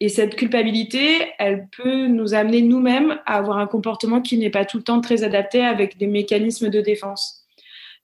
Et 0.00 0.08
cette 0.08 0.34
culpabilité, 0.34 1.32
elle 1.38 1.68
peut 1.76 2.06
nous 2.06 2.32
amener 2.32 2.62
nous-mêmes 2.62 3.18
à 3.26 3.36
avoir 3.36 3.58
un 3.58 3.66
comportement 3.66 4.22
qui 4.22 4.38
n'est 4.38 4.50
pas 4.50 4.64
tout 4.64 4.78
le 4.78 4.82
temps 4.82 5.02
très 5.02 5.22
adapté 5.22 5.60
avec 5.60 5.98
des 5.98 6.06
mécanismes 6.06 6.70
de 6.70 6.80
défense. 6.80 7.44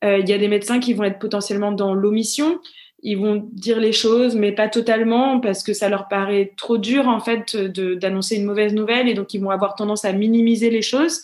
Euh, 0.04 0.18
il 0.18 0.28
y 0.28 0.34
a 0.34 0.38
des 0.38 0.48
médecins 0.48 0.78
qui 0.78 0.92
vont 0.92 1.04
être 1.04 1.18
potentiellement 1.18 1.72
dans 1.72 1.94
l'omission. 1.94 2.60
Ils 3.02 3.16
vont 3.16 3.48
dire 3.52 3.80
les 3.80 3.92
choses, 3.92 4.36
mais 4.36 4.52
pas 4.52 4.68
totalement, 4.68 5.40
parce 5.40 5.62
que 5.62 5.72
ça 5.72 5.88
leur 5.88 6.08
paraît 6.08 6.52
trop 6.58 6.76
dur, 6.76 7.08
en 7.08 7.20
fait, 7.20 7.56
d'annoncer 7.56 8.36
une 8.36 8.44
mauvaise 8.44 8.74
nouvelle, 8.74 9.08
et 9.08 9.14
donc 9.14 9.32
ils 9.32 9.40
vont 9.40 9.50
avoir 9.50 9.74
tendance 9.74 10.04
à 10.04 10.12
minimiser 10.12 10.70
les 10.70 10.82
choses. 10.82 11.22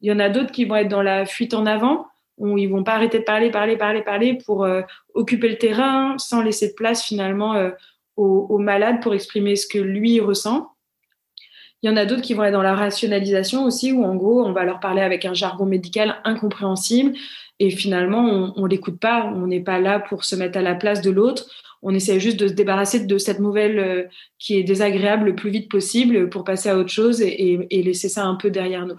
Il 0.00 0.08
y 0.08 0.12
en 0.12 0.20
a 0.20 0.28
d'autres 0.28 0.52
qui 0.52 0.64
vont 0.64 0.76
être 0.76 0.88
dans 0.88 1.02
la 1.02 1.26
fuite 1.26 1.54
en 1.54 1.66
avant, 1.66 2.06
où 2.38 2.56
ils 2.58 2.68
vont 2.68 2.84
pas 2.84 2.94
arrêter 2.94 3.18
de 3.18 3.24
parler, 3.24 3.50
parler, 3.50 3.76
parler, 3.76 4.02
parler 4.02 4.38
pour 4.44 4.64
euh, 4.64 4.82
occuper 5.14 5.48
le 5.48 5.58
terrain, 5.58 6.16
sans 6.18 6.42
laisser 6.42 6.68
de 6.68 6.74
place 6.74 7.04
finalement 7.04 7.54
euh, 7.54 7.70
au, 8.16 8.58
malade 8.58 9.00
pour 9.02 9.14
exprimer 9.14 9.54
ce 9.54 9.66
que 9.66 9.78
lui 9.78 10.20
ressent. 10.20 10.72
Il 11.82 11.88
y 11.88 11.92
en 11.92 11.96
a 11.96 12.04
d'autres 12.04 12.22
qui 12.22 12.34
vont 12.34 12.42
être 12.42 12.52
dans 12.52 12.62
la 12.62 12.74
rationalisation 12.74 13.64
aussi, 13.64 13.92
où 13.92 14.04
en 14.04 14.16
gros, 14.16 14.44
on 14.44 14.52
va 14.52 14.64
leur 14.64 14.80
parler 14.80 15.02
avec 15.02 15.24
un 15.24 15.34
jargon 15.34 15.66
médical 15.66 16.16
incompréhensible 16.24 17.12
et 17.60 17.70
finalement, 17.70 18.52
on 18.56 18.62
ne 18.62 18.68
l'écoute 18.68 18.98
pas, 18.98 19.24
on 19.24 19.46
n'est 19.46 19.62
pas 19.62 19.78
là 19.78 20.00
pour 20.00 20.24
se 20.24 20.34
mettre 20.34 20.58
à 20.58 20.62
la 20.62 20.74
place 20.74 21.00
de 21.02 21.10
l'autre. 21.10 21.46
on 21.82 21.94
essaie 21.94 22.18
juste 22.18 22.40
de 22.40 22.48
se 22.48 22.52
débarrasser 22.52 23.06
de 23.06 23.18
cette 23.18 23.38
nouvelle 23.38 24.10
qui 24.40 24.56
est 24.56 24.64
désagréable 24.64 25.26
le 25.26 25.36
plus 25.36 25.50
vite 25.50 25.70
possible 25.70 26.28
pour 26.28 26.42
passer 26.42 26.68
à 26.68 26.76
autre 26.76 26.90
chose 26.90 27.20
et, 27.20 27.66
et 27.70 27.82
laisser 27.84 28.08
ça 28.08 28.24
un 28.24 28.34
peu 28.34 28.50
derrière 28.50 28.86
nous. 28.86 28.98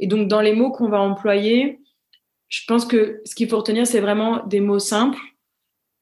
Et 0.00 0.06
donc, 0.06 0.28
dans 0.28 0.40
les 0.40 0.52
mots 0.52 0.72
qu'on 0.72 0.88
va 0.88 1.00
employer, 1.00 1.78
je 2.48 2.62
pense 2.66 2.84
que 2.84 3.20
ce 3.24 3.34
qu'il 3.34 3.48
faut 3.48 3.58
retenir, 3.58 3.86
c'est 3.86 4.00
vraiment 4.00 4.44
des 4.46 4.60
mots 4.60 4.78
simples, 4.78 5.18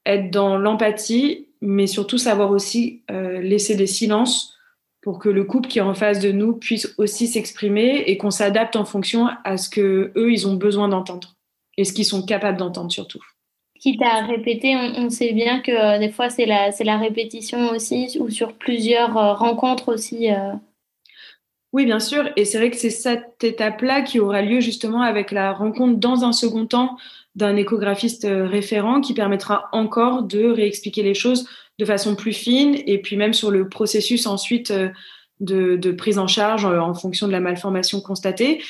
être 0.04 0.30
dans 0.30 0.56
l'empathie, 0.56 1.48
mais 1.60 1.86
surtout 1.86 2.18
savoir 2.18 2.50
aussi 2.50 3.02
euh, 3.10 3.40
laisser 3.40 3.76
des 3.76 3.86
silences 3.86 4.58
pour 5.00 5.18
que 5.18 5.28
le 5.28 5.44
couple 5.44 5.68
qui 5.68 5.78
est 5.78 5.82
en 5.82 5.94
face 5.94 6.20
de 6.20 6.32
nous 6.32 6.54
puisse 6.54 6.94
aussi 6.98 7.26
s'exprimer 7.26 8.04
et 8.06 8.16
qu'on 8.16 8.30
s'adapte 8.30 8.76
en 8.76 8.84
fonction 8.84 9.28
à 9.44 9.56
ce 9.56 9.68
que 9.68 10.12
eux 10.16 10.32
ils 10.32 10.46
ont 10.46 10.54
besoin 10.54 10.88
d'entendre 10.88 11.34
et 11.76 11.84
ce 11.84 11.92
qu'ils 11.92 12.04
sont 12.04 12.24
capables 12.24 12.58
d'entendre 12.58 12.90
surtout. 12.90 13.20
Quitte 13.80 14.02
à 14.02 14.24
répéter, 14.24 14.76
on, 14.76 15.10
sait 15.10 15.32
bien 15.32 15.60
que 15.60 15.72
euh, 15.72 15.98
des 15.98 16.10
fois 16.10 16.30
c'est 16.30 16.46
la, 16.46 16.98
répétition 16.98 17.70
aussi 17.70 18.16
ou 18.20 18.30
sur 18.30 18.52
plusieurs 18.52 19.16
euh, 19.16 19.32
rencontres 19.32 19.92
aussi. 19.92 20.28
Oui, 21.72 21.86
bien 21.86 22.00
sûr. 22.00 22.28
Et 22.36 22.44
c'est 22.44 22.58
vrai 22.58 22.70
que 22.70 22.76
c'est 22.76 22.90
cette 22.90 23.42
étape-là 23.42 24.02
qui 24.02 24.20
aura 24.20 24.42
lieu 24.42 24.60
justement 24.60 25.00
avec 25.00 25.30
la 25.30 25.52
rencontre 25.52 25.98
dans 25.98 26.22
un 26.22 26.32
second 26.32 26.66
temps 26.66 26.98
d'un 27.34 27.56
échographiste 27.56 28.26
euh, 28.26 28.46
référent 28.46 29.00
qui 29.00 29.14
permettra 29.14 29.70
encore 29.72 30.22
de 30.22 30.44
réexpliquer 30.44 31.02
les 31.02 31.14
choses 31.14 31.48
de 31.78 31.86
façon 31.86 32.14
plus 32.14 32.34
fine 32.34 32.76
et 32.86 33.00
puis 33.00 33.16
même 33.16 33.32
sur 33.32 33.50
le 33.50 33.70
processus 33.70 34.26
ensuite 34.26 34.70
euh, 34.70 34.90
de, 35.40 35.92
prise 35.92 36.18
en 36.18 36.26
charge 36.26 36.66
euh, 36.66 36.78
en 36.78 36.92
fonction 36.92 37.26
de 37.26 37.32
la 37.32 37.40
malformation 37.40 38.02
constatée. 38.02 38.62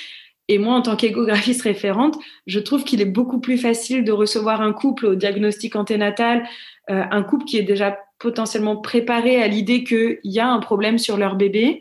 Et 0.46 0.58
moi, 0.58 0.76
en 0.76 0.82
tant 0.82 0.94
qu'échographiste 0.94 1.62
référente, 1.62 2.16
je 2.46 2.60
trouve 2.60 2.84
qu'il 2.84 3.00
est 3.00 3.06
beaucoup 3.06 3.40
plus 3.40 3.58
facile 3.58 4.04
de 4.04 4.12
recevoir 4.12 4.60
un 4.60 4.72
couple 4.72 5.06
au 5.06 5.14
diagnostic 5.14 5.76
anténatal, 5.76 6.44
un 6.88 7.22
couple 7.22 7.44
qui 7.44 7.58
est 7.58 7.62
déjà 7.62 7.96
potentiellement 8.18 8.76
préparé 8.76 9.40
à 9.40 9.46
l'idée 9.46 9.84
qu'il 9.84 10.18
y 10.24 10.40
a 10.40 10.48
un 10.48 10.58
problème 10.58 10.98
sur 10.98 11.16
leur 11.16 11.36
bébé 11.36 11.80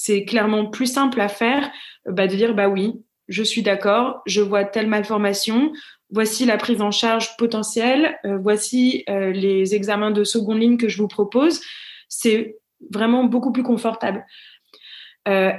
c'est 0.00 0.24
clairement 0.24 0.64
plus 0.64 0.86
simple 0.86 1.20
à 1.20 1.28
faire 1.28 1.72
euh, 2.06 2.12
bah, 2.12 2.28
de 2.28 2.36
dire 2.36 2.54
bah 2.54 2.68
oui, 2.68 2.92
je 3.26 3.42
suis 3.42 3.62
d'accord, 3.62 4.22
je 4.26 4.40
vois 4.40 4.64
telle 4.64 4.86
malformation, 4.86 5.72
voici 6.08 6.46
la 6.46 6.56
prise 6.56 6.80
en 6.80 6.92
charge 6.92 7.36
potentielle, 7.36 8.16
euh, 8.24 8.38
voici 8.38 9.02
euh, 9.10 9.32
les 9.32 9.74
examens 9.74 10.12
de 10.12 10.22
seconde 10.22 10.60
ligne 10.60 10.76
que 10.76 10.88
je 10.88 10.98
vous 10.98 11.08
propose. 11.08 11.60
C'est 12.08 12.58
vraiment 12.92 13.24
beaucoup 13.24 13.50
plus 13.50 13.64
confortable. 13.64 14.24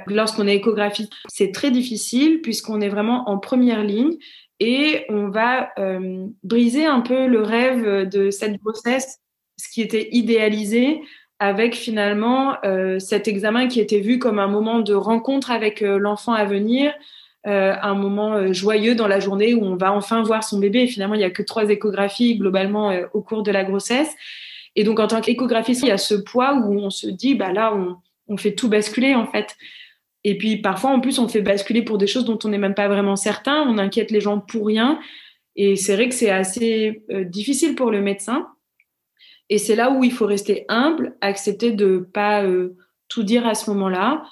Lorsqu'on 0.08 0.48
est 0.48 0.56
échographiste, 0.56 1.12
c'est 1.28 1.52
très 1.52 1.70
difficile 1.70 2.40
puisqu'on 2.40 2.80
est 2.80 2.88
vraiment 2.88 3.30
en 3.30 3.38
première 3.38 3.84
ligne 3.84 4.16
et 4.58 5.04
on 5.08 5.28
va 5.28 5.70
briser 6.42 6.86
un 6.86 7.00
peu 7.02 7.28
le 7.28 7.40
rêve 7.40 8.08
de 8.08 8.32
cette 8.32 8.60
grossesse, 8.60 9.20
ce 9.58 9.68
qui 9.72 9.80
était 9.80 10.08
idéalisé 10.10 11.02
avec 11.40 11.74
finalement 11.74 12.56
euh, 12.64 12.98
cet 12.98 13.26
examen 13.26 13.66
qui 13.66 13.80
était 13.80 14.00
vu 14.00 14.18
comme 14.18 14.38
un 14.38 14.46
moment 14.46 14.80
de 14.80 14.92
rencontre 14.92 15.50
avec 15.50 15.80
euh, 15.80 15.98
l'enfant 15.98 16.34
à 16.34 16.44
venir, 16.44 16.92
euh, 17.46 17.74
un 17.80 17.94
moment 17.94 18.52
joyeux 18.52 18.94
dans 18.94 19.08
la 19.08 19.20
journée 19.20 19.54
où 19.54 19.64
on 19.64 19.74
va 19.74 19.94
enfin 19.94 20.22
voir 20.22 20.44
son 20.44 20.58
bébé. 20.58 20.82
Et 20.82 20.86
finalement, 20.86 21.14
il 21.14 21.18
n'y 21.18 21.24
a 21.24 21.30
que 21.30 21.42
trois 21.42 21.68
échographies 21.70 22.36
globalement 22.36 22.94
au 23.14 23.22
cours 23.22 23.42
de 23.42 23.50
la 23.50 23.64
grossesse. 23.64 24.14
Et 24.76 24.84
donc, 24.84 25.00
en 25.00 25.08
tant 25.08 25.22
qu'échographiste, 25.22 25.82
il 25.82 25.88
y 25.88 25.90
a 25.90 25.98
ce 25.98 26.14
poids 26.14 26.54
où 26.54 26.78
on 26.78 26.90
se 26.90 27.06
dit, 27.08 27.34
bah 27.34 27.52
là, 27.52 27.74
on, 27.74 27.96
on 28.28 28.36
fait 28.36 28.54
tout 28.54 28.68
basculer 28.68 29.14
en 29.14 29.26
fait. 29.26 29.56
Et 30.22 30.36
puis 30.36 30.58
parfois, 30.58 30.90
en 30.90 31.00
plus, 31.00 31.18
on 31.18 31.26
fait 31.26 31.40
basculer 31.40 31.80
pour 31.80 31.96
des 31.96 32.06
choses 32.06 32.26
dont 32.26 32.38
on 32.44 32.48
n'est 32.48 32.58
même 32.58 32.74
pas 32.74 32.88
vraiment 32.88 33.16
certain. 33.16 33.62
On 33.66 33.78
inquiète 33.78 34.10
les 34.10 34.20
gens 34.20 34.38
pour 34.38 34.66
rien. 34.66 35.00
Et 35.56 35.76
c'est 35.76 35.94
vrai 35.94 36.10
que 36.10 36.14
c'est 36.14 36.30
assez 36.30 37.02
difficile 37.24 37.74
pour 37.74 37.90
le 37.90 38.02
médecin. 38.02 38.46
Et 39.50 39.58
c'est 39.58 39.76
là 39.76 39.90
où 39.90 40.02
il 40.04 40.12
faut 40.12 40.26
rester 40.26 40.64
humble, 40.68 41.16
accepter 41.20 41.72
de 41.72 41.98
pas 41.98 42.44
euh, 42.44 42.76
tout 43.08 43.24
dire 43.24 43.46
à 43.46 43.54
ce 43.54 43.68
moment-là, 43.70 44.22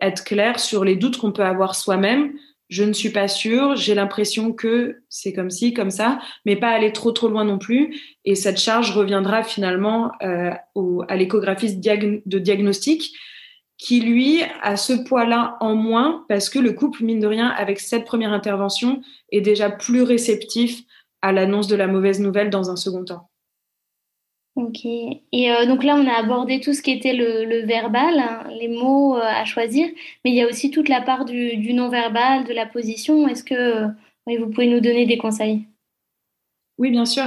être 0.00 0.24
clair 0.24 0.60
sur 0.60 0.84
les 0.84 0.96
doutes 0.96 1.18
qu'on 1.18 1.32
peut 1.32 1.44
avoir 1.44 1.74
soi-même. 1.74 2.32
Je 2.68 2.84
ne 2.84 2.92
suis 2.92 3.10
pas 3.10 3.28
sûre, 3.28 3.76
j'ai 3.76 3.94
l'impression 3.94 4.52
que 4.52 5.02
c'est 5.08 5.32
comme 5.32 5.50
ci, 5.50 5.74
comme 5.74 5.90
ça, 5.90 6.20
mais 6.46 6.56
pas 6.56 6.70
aller 6.70 6.92
trop 6.92 7.12
trop 7.12 7.28
loin 7.28 7.44
non 7.44 7.58
plus. 7.58 8.00
Et 8.24 8.34
cette 8.34 8.58
charge 8.58 8.96
reviendra 8.96 9.42
finalement 9.42 10.12
euh, 10.22 10.52
à 11.08 11.16
l'échographiste 11.16 11.80
de 11.80 12.38
diagnostic 12.38 13.12
qui 13.76 14.00
lui 14.00 14.42
a 14.62 14.76
ce 14.76 14.92
poids-là 14.92 15.56
en 15.60 15.74
moins 15.74 16.24
parce 16.28 16.48
que 16.48 16.60
le 16.60 16.72
couple, 16.72 17.02
mine 17.02 17.20
de 17.20 17.26
rien, 17.26 17.48
avec 17.48 17.80
cette 17.80 18.04
première 18.04 18.32
intervention, 18.32 19.02
est 19.30 19.40
déjà 19.40 19.70
plus 19.70 20.02
réceptif 20.02 20.82
à 21.20 21.32
l'annonce 21.32 21.66
de 21.66 21.76
la 21.76 21.88
mauvaise 21.88 22.20
nouvelle 22.20 22.48
dans 22.48 22.70
un 22.70 22.76
second 22.76 23.04
temps. 23.04 23.31
Ok. 24.54 24.84
Et 24.84 25.50
euh, 25.50 25.64
donc 25.64 25.82
là, 25.82 25.96
on 25.96 26.06
a 26.06 26.12
abordé 26.12 26.60
tout 26.60 26.74
ce 26.74 26.82
qui 26.82 26.90
était 26.90 27.14
le, 27.14 27.64
verbal, 27.64 28.18
hein, 28.18 28.44
les 28.58 28.68
mots 28.68 29.16
euh, 29.16 29.22
à 29.22 29.44
choisir, 29.46 29.88
mais 30.24 30.30
il 30.30 30.36
y 30.36 30.42
a 30.42 30.46
aussi 30.46 30.70
toute 30.70 30.90
la 30.90 31.00
part 31.00 31.24
du, 31.24 31.72
non-verbal, 31.72 32.44
de 32.44 32.52
la 32.52 32.66
position. 32.66 33.26
Est-ce 33.28 33.44
que 33.44 33.86
vous 34.26 34.50
pouvez 34.50 34.66
nous 34.66 34.80
donner 34.80 35.06
des 35.06 35.16
conseils? 35.16 35.64
Oui, 36.76 36.90
bien 36.90 37.06
sûr. 37.06 37.24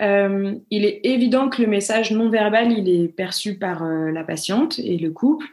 Euh, 0.00 0.54
il 0.70 0.84
est 0.84 1.00
évident 1.04 1.48
que 1.48 1.62
le 1.62 1.68
message 1.68 2.12
non-verbal, 2.12 2.70
il 2.70 2.88
est 2.88 3.08
perçu 3.08 3.58
par 3.58 3.84
la 3.84 4.22
patiente 4.22 4.78
et 4.78 4.98
le 4.98 5.10
couple. 5.10 5.46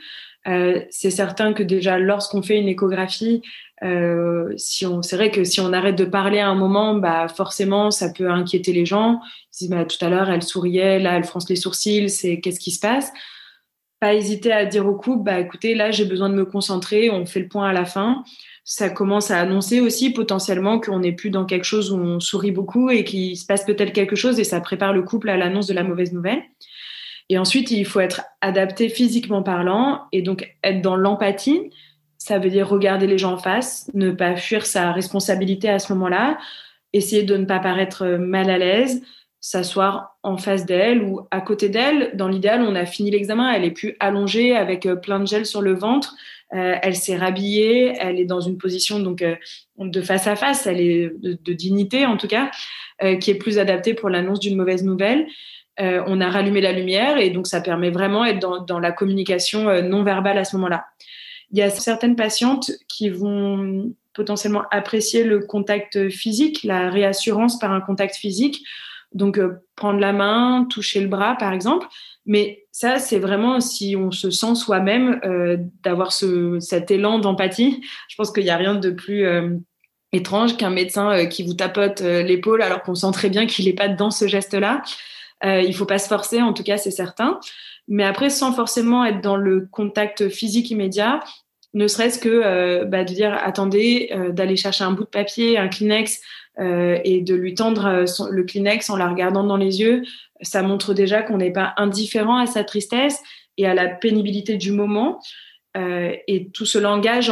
c'est 0.46 1.12
certain 1.12 1.54
que 1.54 1.64
déjà, 1.64 1.98
lorsqu'on 1.98 2.44
fait 2.44 2.60
une 2.60 2.68
échographie, 2.68 3.42
euh, 3.84 4.54
si 4.58 4.86
on, 4.86 5.02
c'est 5.02 5.16
vrai 5.16 5.32
que 5.32 5.44
si 5.44 5.62
on 5.62 5.72
arrête 5.72 5.98
de 5.98 6.06
parler 6.06 6.40
à 6.40 6.50
un 6.50 6.56
moment, 6.56 6.96
bah 6.96 7.28
forcément, 7.28 7.92
ça 7.92 8.10
peut 8.12 8.30
inquiéter 8.30 8.74
les 8.74 8.86
gens. 8.86 9.22
Ils 9.54 9.58
disent, 9.60 9.70
bah, 9.70 9.86
tout 9.86 10.04
à 10.04 10.10
l'heure, 10.10 10.30
elle 10.30 10.44
souriait, 10.44 11.00
là, 11.00 11.16
elle 11.16 11.24
fronce 11.24 11.50
les 11.50 11.56
sourcils, 11.56 12.10
c'est 12.10 12.40
qu'est-ce 12.40 12.60
qui 12.60 12.72
se 12.72 12.80
passe? 12.80 13.12
Pas 14.00 14.14
hésiter 14.14 14.52
à 14.52 14.66
dire 14.66 14.88
au 14.88 14.96
couple, 14.96 15.24
bah 15.24 15.40
écoutez, 15.40 15.76
là, 15.76 15.92
j'ai 15.92 16.06
besoin 16.06 16.30
de 16.30 16.36
me 16.36 16.46
concentrer. 16.46 17.10
On 17.10 17.26
fait 17.26 17.42
le 17.42 17.50
point 17.50 17.70
à 17.70 17.74
la 17.74 17.84
fin. 17.84 18.24
Ça 18.64 18.90
commence 18.90 19.30
à 19.30 19.40
annoncer 19.40 19.82
aussi 19.82 20.12
potentiellement 20.12 20.80
qu'on 20.80 21.00
n'est 21.00 21.12
plus 21.12 21.30
dans 21.32 21.46
quelque 21.46 21.66
chose 21.66 21.92
où 21.92 21.98
on 21.98 22.20
sourit 22.20 22.52
beaucoup 22.52 22.90
et 22.90 23.04
qu'il 23.04 23.36
se 23.36 23.46
passe 23.46 23.66
peut-être 23.66 23.92
quelque 23.92 24.16
chose 24.16 24.40
et 24.40 24.46
ça 24.46 24.62
prépare 24.62 24.94
le 24.94 25.02
couple 25.04 25.30
à 25.30 25.38
l'annonce 25.38 25.68
de 25.68 25.74
la 25.74 25.84
mauvaise 25.84 26.14
nouvelle. 26.14 26.44
Et 27.30 27.38
ensuite, 27.38 27.72
il 27.72 27.86
faut 27.86 28.00
être 28.00 28.22
adapté 28.42 28.90
physiquement 28.90 29.44
parlant 29.44 30.04
et 30.12 30.22
donc 30.22 30.50
être 30.64 30.82
dans 30.82 30.96
l'empathie 30.96 31.72
ça 32.20 32.38
veut 32.38 32.50
dire 32.50 32.68
regarder 32.68 33.08
les 33.08 33.18
gens 33.18 33.34
en 33.34 33.38
face, 33.38 33.90
ne 33.96 34.12
pas 34.12 34.36
fuir 34.36 34.66
sa 34.66 34.92
responsabilité 34.92 35.70
à 35.70 35.80
ce 35.80 35.92
moment-là, 35.94 36.38
essayer 36.94 37.24
de 37.24 37.36
ne 37.36 37.46
pas 37.46 37.60
paraître 37.60 38.06
mal 38.06 38.50
à 38.50 38.58
l'aise, 38.58 39.02
s'asseoir 39.42 40.18
en 40.22 40.38
face 40.38 40.66
d'elle 40.66 41.02
ou 41.02 41.22
à 41.32 41.40
côté 41.40 41.70
d'elle. 41.70 42.12
Dans 42.14 42.28
l'idéal, 42.28 42.62
on 42.62 42.76
a 42.76 42.86
fini 42.86 43.10
l'examen, 43.10 43.52
elle 43.52 43.64
est 43.64 43.72
plus 43.72 43.96
allongée 44.00 44.56
avec 44.56 44.86
euh, 44.86 44.96
plein 44.96 45.20
de 45.20 45.26
gel 45.26 45.46
sur 45.46 45.62
le 45.62 45.74
ventre, 45.74 46.14
euh, 46.54 46.76
elle 46.82 46.96
s'est 46.96 47.16
rhabillée, 47.16 47.96
elle 48.00 48.20
est 48.20 48.26
dans 48.26 48.42
une 48.42 48.58
position 48.58 49.00
donc 49.00 49.22
euh, 49.22 49.36
de 49.78 50.02
face 50.02 50.28
à 50.28 50.36
face, 50.36 50.68
elle 50.68 50.82
est 50.82 51.12
de, 51.22 51.54
dignité 51.54 52.06
en 52.06 52.18
tout 52.18 52.28
cas, 52.28 52.52
qui 53.22 53.32
est 53.32 53.36
plus 53.36 53.60
adaptée 53.60 53.94
pour 53.94 54.10
l'annonce 54.10 54.42
d'une 54.42 54.58
mauvaise 54.58 54.84
nouvelle. 54.84 55.26
on 55.78 56.20
a 56.20 56.30
rallumé 56.30 56.60
la 56.60 56.74
lumière 56.74 57.18
et 57.18 57.30
donc 57.30 57.48
ça 57.48 57.62
permet 57.62 57.92
vraiment 57.92 58.26
d'être 58.26 58.66
dans 58.66 58.80
la 58.80 58.92
communication 58.92 59.82
non 59.82 60.04
verbale 60.04 60.38
à 60.38 60.44
ce 60.44 60.58
moment-là. 60.58 60.84
Il 61.52 61.58
y 61.58 61.62
a 61.62 61.70
certaines 61.70 62.16
patientes 62.16 62.72
qui 62.88 63.10
vont 63.10 63.92
potentiellement 64.14 64.64
apprécier 64.72 65.24
le 65.24 65.40
contact 65.40 66.10
physique, 66.10 66.64
la 66.64 66.90
réassurance 66.90 67.58
par 67.60 67.72
un 67.72 67.82
contact 67.82 68.16
physique. 68.16 68.66
Donc, 69.14 69.40
euh, 69.40 69.64
prendre 69.76 70.00
la 70.00 70.14
main, 70.14 70.68
toucher 70.70 71.02
le 71.02 71.08
bras, 71.08 71.36
par 71.36 71.54
exemple. 71.54 71.88
Mais 72.26 72.66
ça, 72.72 73.00
c'est 73.00 73.18
vraiment 73.18 73.60
si 73.60 73.96
on 73.96 74.12
se 74.12 74.30
sent 74.30 74.56
soi-même 74.56 75.20
euh, 75.24 75.58
d'avoir 75.84 76.12
ce, 76.12 76.60
cet 76.60 76.92
élan 76.92 77.18
d'empathie. 77.18 77.82
Je 78.08 78.16
pense 78.16 78.32
qu'il 78.32 78.44
n'y 78.44 78.52
a 78.52 78.58
rien 78.58 78.76
de 78.76 78.92
plus 78.92 79.26
euh, 79.26 79.56
étrange 80.12 80.58
qu'un 80.58 80.70
médecin 80.70 81.26
qui 81.26 81.44
vous 81.44 81.54
tapote 81.54 82.02
l'épaule 82.02 82.62
alors 82.62 82.84
qu'on 82.84 82.96
sent 82.96 83.12
très 83.14 83.30
bien 83.30 83.46
qu'il 83.46 83.66
n'est 83.66 83.74
pas 83.74 83.88
dans 83.88 84.12
ce 84.12 84.28
geste-là. 84.28 84.82
il 85.44 85.74
faut 85.74 85.86
pas 85.86 86.00
se 86.00 86.08
forcer, 86.08 86.42
en 86.42 86.52
tout 86.52 86.64
cas, 86.64 86.78
c'est 86.78 86.92
certain 86.92 87.40
mais 87.90 88.04
après 88.06 88.30
sans 88.30 88.54
forcément 88.54 89.04
être 89.04 89.20
dans 89.20 89.36
le 89.36 89.68
contact 89.72 90.30
physique 90.30 90.72
immédiat, 90.72 91.22
ne 91.74 91.88
serait-ce 91.88 92.20
que 92.20 92.30
euh, 92.30 92.86
bah, 92.86 93.04
de 93.04 93.14
dire 93.14 93.34
attendez, 93.34 94.10
euh, 94.12 94.32
d'aller 94.32 94.56
chercher 94.56 94.84
un 94.84 94.92
bout 94.92 95.04
de 95.04 95.10
papier, 95.10 95.58
un 95.58 95.68
Kleenex 95.68 96.22
euh, 96.60 97.00
et 97.04 97.22
de 97.22 97.36
lui 97.36 97.54
tendre 97.56 98.06
le 98.32 98.44
Kleenex 98.44 98.90
en 98.90 98.96
la 98.96 99.08
regardant 99.08 99.44
dans 99.44 99.58
les 99.58 99.82
yeux, 99.82 100.04
ça 100.42 100.62
montre 100.62 100.94
déjà 100.94 101.22
qu'on 101.22 101.38
n'est 101.38 101.52
pas 101.52 101.74
indifférent 101.78 102.38
à 102.38 102.46
sa 102.46 102.64
tristesse 102.64 103.22
et 103.58 103.68
à 103.68 103.74
la 103.74 103.88
pénibilité 103.88 104.56
du 104.56 104.72
moment. 104.72 105.20
et 105.76 106.50
tout 106.54 106.66
ce 106.66 106.80
langage 106.80 107.32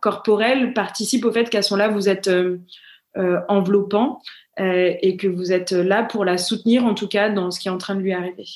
corporel 0.00 0.72
participe 0.74 1.24
au 1.24 1.32
fait 1.32 1.48
qu'à 1.48 1.62
ce 1.62 1.74
moment-là, 1.74 1.92
vous 1.92 2.08
êtes 2.08 2.30
enveloppant 3.48 4.20
et 4.58 5.16
que 5.16 5.28
vous 5.28 5.52
êtes 5.52 5.72
là 5.72 6.02
pour 6.02 6.24
la 6.24 6.38
soutenir, 6.38 6.84
en 6.84 6.94
tout 6.94 7.08
cas, 7.08 7.28
dans 7.28 7.50
ce 7.50 7.60
qui 7.60 7.68
est 7.68 7.70
en 7.70 7.78
train 7.78 7.94
de 7.94 8.00
lui 8.00 8.12
arriver. 8.12 8.46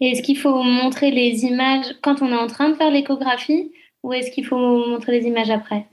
Et 0.00 0.10
est-ce 0.10 0.22
qu'il 0.22 0.38
faut 0.38 0.62
montrer 0.62 1.10
les 1.10 1.44
images 1.44 1.86
quand 2.02 2.22
on 2.22 2.30
est 2.30 2.36
en 2.36 2.46
train 2.46 2.70
de 2.70 2.74
faire 2.74 2.90
l'échographie 2.90 3.72
ou 4.02 4.12
est-ce 4.12 4.30
qu'il 4.30 4.46
faut 4.46 4.86
montrer 4.86 5.20
les 5.20 5.26
images 5.26 5.50
après? 5.50 5.88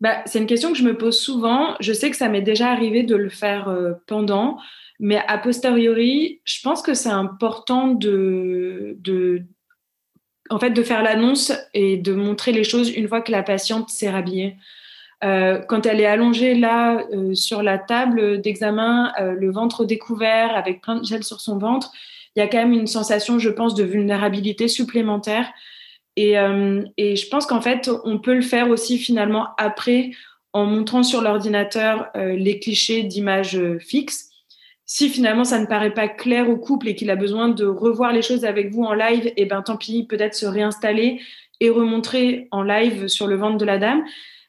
Bah, 0.00 0.22
C'est 0.26 0.38
une 0.38 0.46
question 0.46 0.72
que 0.72 0.78
je 0.78 0.84
me 0.84 0.96
pose 0.96 1.18
souvent. 1.18 1.74
Je 1.80 1.92
sais 1.92 2.10
que 2.10 2.16
ça 2.16 2.28
m'est 2.28 2.42
déjà 2.42 2.70
arrivé 2.70 3.02
de 3.02 3.16
le 3.16 3.28
faire 3.28 3.68
euh, 3.68 3.92
pendant, 4.06 4.58
Mais 4.98 5.22
a 5.28 5.38
posteriori, 5.38 6.40
je 6.44 6.60
pense 6.62 6.82
que 6.82 6.94
c'est 6.94 7.10
important 7.10 7.88
de, 7.88 8.96
de, 9.00 9.42
en 10.48 10.58
fait, 10.58 10.70
de 10.70 10.82
faire 10.82 11.02
l'annonce 11.02 11.52
et 11.74 11.96
de 11.96 12.12
montrer 12.12 12.52
les 12.52 12.64
choses 12.64 12.90
une 12.90 13.08
fois 13.08 13.20
que 13.20 13.32
la 13.32 13.42
patiente 13.42 13.90
s'est 13.90 14.10
rhabillée. 14.10 14.56
Euh, 15.22 15.58
quand 15.68 15.84
elle 15.84 16.00
est 16.00 16.06
allongée 16.06 16.54
là 16.54 17.04
euh, 17.12 17.34
sur 17.34 17.62
la 17.62 17.76
table 17.76 18.40
d'examen, 18.40 19.12
le 19.18 19.50
ventre 19.50 19.84
découvert 19.84 20.56
avec 20.56 20.80
plein 20.80 20.96
de 20.96 21.04
gel 21.04 21.24
sur 21.24 21.42
son 21.42 21.58
ventre, 21.58 21.92
il 22.36 22.40
y 22.40 22.42
a 22.42 22.48
quand 22.48 22.58
même 22.58 22.72
une 22.72 22.86
sensation, 22.86 23.38
je 23.38 23.50
pense, 23.50 23.74
de 23.74 23.84
vulnérabilité 23.84 24.68
supplémentaire. 24.68 25.50
Et, 26.16 26.34
et 26.96 27.16
je 27.16 27.28
pense 27.28 27.46
qu'en 27.46 27.60
fait, 27.60 27.90
on 28.04 28.18
peut 28.18 28.34
le 28.34 28.42
faire 28.42 28.68
aussi 28.68 28.98
finalement 28.98 29.48
après 29.58 30.10
en 30.52 30.66
montrant 30.66 31.02
sur 31.02 31.22
l'ordinateur 31.22 32.08
les 32.14 32.58
clichés 32.58 33.04
d'images 33.04 33.58
fixes 33.78 34.30
si 34.92 35.08
finalement 35.08 35.44
ça 35.44 35.60
ne 35.60 35.66
paraît 35.66 35.94
pas 35.94 36.08
clair 36.08 36.50
au 36.50 36.56
couple 36.56 36.88
et 36.88 36.96
qu'il 36.96 37.10
a 37.10 37.16
besoin 37.16 37.48
de 37.48 37.64
revoir 37.64 38.12
les 38.12 38.22
choses 38.22 38.44
avec 38.44 38.72
vous 38.72 38.82
en 38.82 38.92
live, 38.92 39.28
et 39.28 39.34
eh 39.36 39.44
ben 39.44 39.62
tant 39.62 39.76
pis, 39.76 40.02
peut-être 40.02 40.34
se 40.34 40.46
réinstaller 40.46 41.20
et 41.60 41.70
remontrer 41.70 42.48
en 42.50 42.64
live 42.64 43.06
sur 43.06 43.28
le 43.28 43.36
ventre 43.36 43.56
de 43.56 43.64
la 43.64 43.78
dame. 43.78 44.02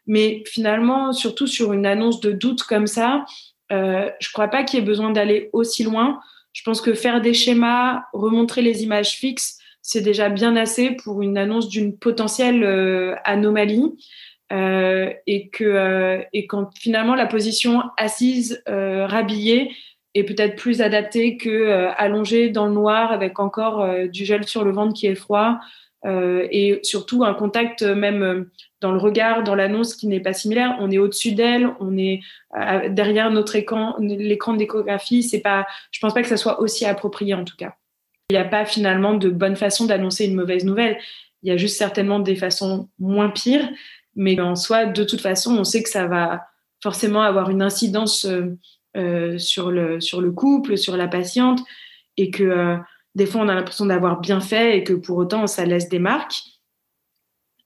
Mais 0.07 0.41
finalement, 0.47 1.13
surtout 1.13 1.45
sur 1.45 1.73
une 1.73 1.85
annonce 1.85 2.21
de 2.21 2.31
doute 2.31 2.63
comme 2.63 2.87
ça, 2.87 3.23
euh, 3.71 4.09
je 4.19 4.29
ne 4.29 4.33
crois 4.33 4.47
pas 4.47 4.63
qu'il 4.63 4.79
y 4.79 4.81
ait 4.81 4.85
besoin 4.85 5.11
d'aller 5.11 5.51
aussi 5.53 5.83
loin. 5.83 6.19
Je 6.53 6.63
pense 6.63 6.81
que 6.81 6.93
faire 6.93 7.21
des 7.21 7.33
schémas, 7.33 8.03
remontrer 8.13 8.61
les 8.61 8.83
images 8.83 9.11
fixes, 9.11 9.57
c'est 9.81 10.01
déjà 10.01 10.29
bien 10.29 10.55
assez 10.55 10.91
pour 10.91 11.21
une 11.21 11.37
annonce 11.37 11.69
d'une 11.69 11.97
potentielle 11.97 12.63
euh, 12.63 13.15
anomalie. 13.23 13.93
Euh, 14.51 15.09
et 15.27 15.47
que 15.47 16.19
et 16.33 16.45
quand 16.45 16.77
finalement 16.77 17.15
la 17.15 17.25
position 17.25 17.83
assise, 17.95 18.61
rhabillée, 18.67 19.71
est 20.13 20.23
peut-être 20.23 20.55
plus 20.55 20.81
adapté 20.81 21.37
que 21.37 21.49
euh, 21.49 21.91
allongé 21.93 22.49
dans 22.49 22.67
le 22.67 22.73
noir 22.73 23.11
avec 23.11 23.39
encore 23.39 23.81
euh, 23.81 24.07
du 24.07 24.25
gel 24.25 24.45
sur 24.45 24.63
le 24.63 24.71
ventre 24.71 24.93
qui 24.93 25.07
est 25.07 25.15
froid 25.15 25.59
euh, 26.05 26.47
et 26.51 26.79
surtout 26.83 27.23
un 27.23 27.33
contact 27.33 27.83
même 27.83 28.47
dans 28.79 28.91
le 28.91 28.97
regard, 28.97 29.43
dans 29.43 29.55
l'annonce 29.55 29.95
qui 29.95 30.07
n'est 30.07 30.19
pas 30.19 30.33
similaire. 30.33 30.75
On 30.79 30.89
est 30.89 30.97
au-dessus 30.97 31.33
d'elle, 31.33 31.69
on 31.79 31.97
est 31.97 32.21
derrière 32.89 33.29
notre 33.31 33.55
écran, 33.55 33.95
l'écran 33.99 34.53
d'échographie. 34.53 35.23
C'est 35.23 35.41
pas, 35.41 35.67
je 35.91 35.99
pense 35.99 36.13
pas 36.13 36.21
que 36.21 36.27
ça 36.27 36.37
soit 36.37 36.59
aussi 36.59 36.85
approprié 36.85 37.33
en 37.33 37.45
tout 37.45 37.55
cas. 37.55 37.75
Il 38.29 38.33
n'y 38.33 38.39
a 38.39 38.45
pas 38.45 38.65
finalement 38.65 39.13
de 39.13 39.29
bonne 39.29 39.55
façon 39.55 39.85
d'annoncer 39.85 40.25
une 40.25 40.35
mauvaise 40.35 40.63
nouvelle. 40.63 40.97
Il 41.43 41.49
y 41.49 41.51
a 41.51 41.57
juste 41.57 41.77
certainement 41.77 42.19
des 42.19 42.35
façons 42.35 42.87
moins 42.97 43.29
pires, 43.29 43.67
mais 44.15 44.39
en 44.39 44.55
soi, 44.55 44.85
de 44.85 45.03
toute 45.03 45.21
façon, 45.21 45.57
on 45.57 45.63
sait 45.63 45.83
que 45.83 45.89
ça 45.89 46.07
va 46.07 46.45
forcément 46.81 47.21
avoir 47.23 47.49
une 47.49 47.61
incidence 47.61 48.25
euh, 48.97 49.37
sur, 49.37 49.71
le, 49.71 50.01
sur 50.01 50.21
le 50.21 50.31
couple, 50.31 50.77
sur 50.77 50.97
la 50.97 51.07
patiente, 51.07 51.59
et 52.17 52.31
que 52.31 52.43
euh, 52.43 52.77
des 53.15 53.25
fois 53.25 53.41
on 53.41 53.49
a 53.49 53.55
l'impression 53.55 53.85
d'avoir 53.85 54.19
bien 54.19 54.39
fait 54.39 54.77
et 54.77 54.83
que 54.83 54.93
pour 54.93 55.17
autant 55.17 55.47
ça 55.47 55.65
laisse 55.65 55.89
des 55.89 55.99
marques. 55.99 56.43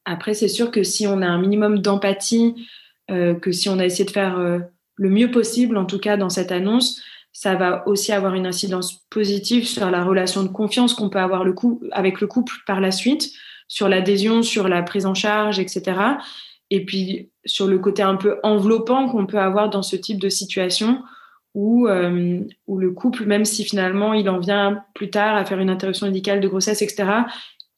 Après, 0.08 0.36
c'est 0.36 0.48
sûr 0.48 0.70
que 0.70 0.84
si 0.84 1.08
on 1.08 1.24
a 1.24 1.28
un 1.28 1.40
minimum 1.40 1.80
d'empathie, 1.80 2.68
euh, 3.10 3.34
que 3.34 3.52
si 3.52 3.70
on 3.70 3.80
a 3.80 3.86
essayé 3.86 4.06
de 4.06 4.12
faire 4.12 4.38
le 4.38 5.10
mieux 5.10 5.32
possible, 5.32 5.78
en 5.78 5.86
tout 5.86 6.00
cas 6.00 6.16
dans 6.16 6.30
cette 6.30 6.52
annonce, 6.52 7.02
ça 7.36 7.56
va 7.56 7.86
aussi 7.86 8.14
avoir 8.14 8.34
une 8.34 8.48
incidence 8.48 9.06
positive 9.10 9.68
sur 9.68 9.92
la 9.92 10.06
relation 10.06 10.42
de 10.44 10.48
confiance 10.48 10.94
qu'on 10.94 11.10
peut 11.10 11.20
avoir 11.20 11.44
avec 11.92 12.22
le 12.22 12.28
couple 12.28 12.54
par 12.66 12.80
la 12.80 12.92
suite, 12.92 13.34
sur 13.68 13.90
l'adhésion, 13.90 14.42
sur 14.42 14.70
la 14.70 14.82
prise 14.84 15.06
en 15.06 15.14
charge, 15.14 15.60
etc. 15.60 16.00
Et 16.70 16.86
puis 16.86 17.30
sur 17.44 17.68
le 17.68 17.78
côté 17.78 18.04
un 18.04 18.16
peu 18.16 18.40
enveloppant 18.44 19.10
qu'on 19.10 19.26
peut 19.26 19.40
avoir 19.40 19.70
dans 19.70 19.84
ce 19.84 19.98
type 19.98 20.20
de 20.20 20.30
situation 20.30 21.04
où, 21.56 21.88
euh, 21.88 22.42
où 22.68 22.78
le 22.78 22.92
couple, 22.92 23.26
même 23.26 23.46
si 23.46 23.64
finalement 23.64 24.14
il 24.14 24.30
en 24.30 24.40
vient 24.40 24.84
plus 24.94 25.10
tard 25.10 25.36
à 25.36 25.46
faire 25.46 25.60
une 25.60 25.70
interruption 25.70 26.06
médicale 26.06 26.42
de 26.42 26.48
grossesse, 26.48 26.82
etc., 26.82 27.10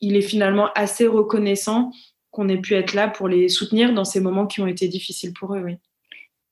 il 0.02 0.16
est 0.16 0.22
finalement 0.22 0.70
assez 0.76 1.08
reconnaissant 1.08 1.92
qu'on 2.32 2.50
ait 2.50 2.58
pu 2.58 2.74
être 2.74 2.94
là 2.94 3.08
pour 3.08 3.28
les 3.28 3.48
soutenir 3.50 3.94
dans 3.94 4.04
ces 4.04 4.20
moments 4.20 4.48
qui 4.48 4.62
ont 4.62 4.68
été 4.68 4.88
difficiles 4.88 5.34
pour 5.34 5.56
eux. 5.56 5.62
Oui. 5.64 5.78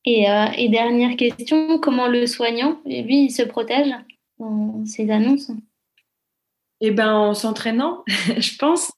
Et, 0.05 0.29
euh, 0.29 0.45
et 0.55 0.69
dernière 0.69 1.17
question, 1.17 1.79
comment 1.79 2.07
le 2.07 2.27
soignant, 2.27 2.79
lui, 2.85 3.25
il 3.25 3.31
se 3.31 3.41
protège 3.41 3.91
dans 4.39 4.85
ces 4.85 5.09
annonces? 5.09 5.51
Eh 6.81 6.91
bien, 6.91 7.13
en 7.15 7.33
s'entraînant, 7.33 8.03
je 8.07 8.55
pense 8.57 8.91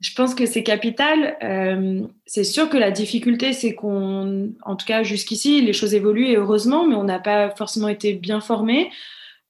je 0.00 0.14
pense 0.14 0.34
que 0.34 0.46
c'est 0.46 0.62
capital. 0.62 1.36
Euh, 1.42 2.00
c'est 2.26 2.44
sûr 2.44 2.68
que 2.70 2.78
la 2.78 2.90
difficulté, 2.90 3.52
c'est 3.52 3.74
qu'on, 3.74 4.52
en 4.62 4.76
tout 4.76 4.86
cas 4.86 5.02
jusqu'ici, 5.02 5.60
les 5.60 5.74
choses 5.74 5.94
évoluent 5.94 6.28
et 6.28 6.36
heureusement, 6.36 6.86
mais 6.86 6.94
on 6.94 7.04
n'a 7.04 7.18
pas 7.18 7.50
forcément 7.50 7.88
été 7.88 8.14
bien 8.14 8.40
formés. 8.40 8.90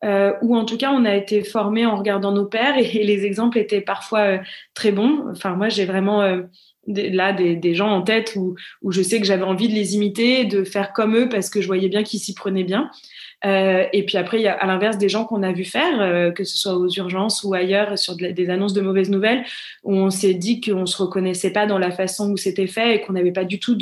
Euh, 0.03 0.33
ou 0.43 0.57
en 0.57 0.65
tout 0.65 0.77
cas, 0.77 0.93
on 0.93 1.05
a 1.05 1.15
été 1.15 1.45
formés 1.45 1.87
en 1.87 1.95
regardant 1.95 2.33
nos 2.33 2.47
pères 2.47 2.79
et, 2.79 3.05
les 3.05 3.25
exemples 3.25 3.59
étaient 3.59 3.83
parfois 3.83 4.21
euh, 4.21 4.39
très 4.75 4.91
bons. 4.91 5.27
Enfin, 5.31 5.55
moi, 5.55 5.69
j'ai 5.69 5.85
vraiment 5.85 6.23
là 6.87 7.33
des, 7.33 7.55
des, 7.55 7.75
gens 7.75 7.91
en 7.91 8.03
tête 8.03 8.33
où, 8.35 8.57
où 8.83 8.91
je 8.91 9.03
sais 9.03 9.21
que 9.21 9.27
j'avais 9.27 9.45
envie 9.45 9.69
de 9.69 9.75
les 9.75 9.95
imiter, 9.95 10.47
de 10.47 10.65
faire 10.65 10.93
comme 10.93 11.17
eux 11.17 11.29
parce 11.29 11.49
que 11.51 11.61
je 11.61 11.67
voyais 11.67 11.89
bien 11.89 12.03
qu'ils 12.03 12.21
s'y 12.21 12.35
prenaient 12.35 12.65
bien. 12.65 12.91
Euh, 13.44 13.87
et 13.92 14.05
puis 14.05 14.18
après, 14.18 14.38
il 14.38 14.42
y 14.42 14.48
a 14.48 14.55
à 14.55 14.66
l'inverse 14.66 14.98
des 14.98 15.09
gens 15.09 15.24
qu'on 15.24 15.42
a 15.42 15.53
vu 15.53 15.64
faire, 15.64 16.00
euh, 16.00 16.31
que 16.31 16.44
ce 16.44 16.59
soit 16.59 16.74
aux 16.74 16.88
urgences 16.88 17.42
ou 17.42 17.55
ailleurs, 17.55 17.98
sur 17.98 18.16
des 18.16 18.50
annonces 18.50 18.74
de 18.74 18.81
mauvaises 18.81 19.11
nouvelles, 19.11 19.44
où 19.83 19.94
on 19.94 20.11
s'est 20.11 20.35
dit 20.35 20.61
qu'on 20.61 20.87
se 20.87 21.00
reconnaissait 21.03 21.53
pas 21.53 21.66
dans 21.66 21.79
la 21.79 21.90
façon 21.90 22.31
où 22.31 22.37
c'était 22.37 22.66
fait 22.66 22.96
et 22.96 23.00
qu'on 23.00 23.14
n'avait 23.14 23.33
pas 23.33 23.44
du 23.44 23.59
tout 23.59 23.79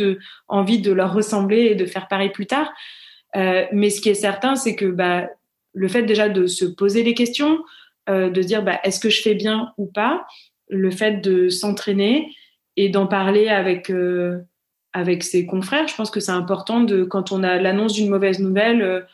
envie 0.47 0.81
de 0.81 0.93
leur 0.93 1.13
ressembler 1.13 1.63
et 1.63 1.75
de 1.75 1.87
faire 1.87 2.09
pareil 2.09 2.31
plus 2.31 2.47
tard. 2.47 2.73
Euh, 3.37 3.65
mais 3.73 3.91
ce 3.91 4.01
qui 4.01 4.09
est 4.09 4.15
certain, 4.15 4.55
c'est 4.55 4.77
que 4.77 4.87
bah, 4.87 5.29
le 5.75 5.89
fait 5.89 6.03
déjà 6.03 6.29
de 6.29 6.47
se 6.47 6.65
poser 6.65 7.03
des 7.03 7.15
questions, 7.15 7.59
de 8.09 8.41
dire 8.41 8.63
bah, 8.63 8.81
est-ce 8.85 9.01
que 9.01 9.11
je 9.11 9.21
fais 9.21 9.35
bien 9.35 9.75
ou 9.77 9.85
pas, 9.85 10.27
le 10.71 10.91
fait 10.91 11.21
de 11.21 11.51
s'entraîner 11.51 12.35
et 12.79 12.89
d'en 12.89 13.07
parler 13.07 13.51
avec 13.51 13.93
avec 14.95 15.23
ses 15.25 15.45
confrères, 15.45 15.87
je 15.87 15.95
pense 15.95 16.11
que 16.11 16.21
c'est 16.21 16.33
important 16.33 16.81
de 16.81 17.05
quand 17.05 17.33
on 17.33 17.43
a 17.43 17.59
l'annonce 17.59 17.93
d'une 17.93 18.09
mauvaise 18.09 18.41
nouvelle 18.41 19.07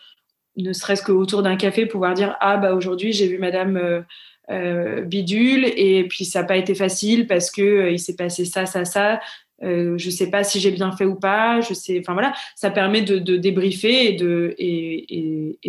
ne 0.57 0.73
serait-ce 0.73 1.03
qu'autour 1.03 1.43
d'un 1.43 1.57
café, 1.57 1.87
pouvoir 1.87 2.15
dire 2.15 2.37
Ah, 2.41 2.57
bah 2.57 2.75
aujourd'hui, 2.75 3.13
j'ai 3.13 3.27
vu 3.27 3.39
Madame 3.39 3.77
euh, 3.77 4.01
euh, 4.51 5.01
Bidule, 5.01 5.65
et 5.65 6.07
puis 6.09 6.25
ça 6.27 6.43
n'a 6.43 6.47
pas 6.47 6.57
été 6.59 6.75
facile 6.75 7.27
parce 7.27 7.51
que 7.51 7.63
euh, 7.63 7.91
il 7.91 7.99
s'est 7.99 8.17
passé 8.17 8.45
ça, 8.45 8.67
ça, 8.67 8.85
ça. 8.85 9.21
Euh, 9.63 9.97
je 9.97 10.11
sais 10.11 10.31
pas 10.31 10.45
si 10.45 10.61
j'ai 10.61 10.71
bien 10.71 10.93
fait 10.93 11.07
ou 11.07 11.15
pas. 11.15 11.63
Je 11.63 11.73
sais, 11.73 11.99
enfin 12.01 12.13
voilà, 12.13 12.35
ça 12.55 12.71
permet 12.71 13.01
de, 13.01 13.37
débriefer 13.37 14.09
et 14.09 14.13
de, 14.13 14.55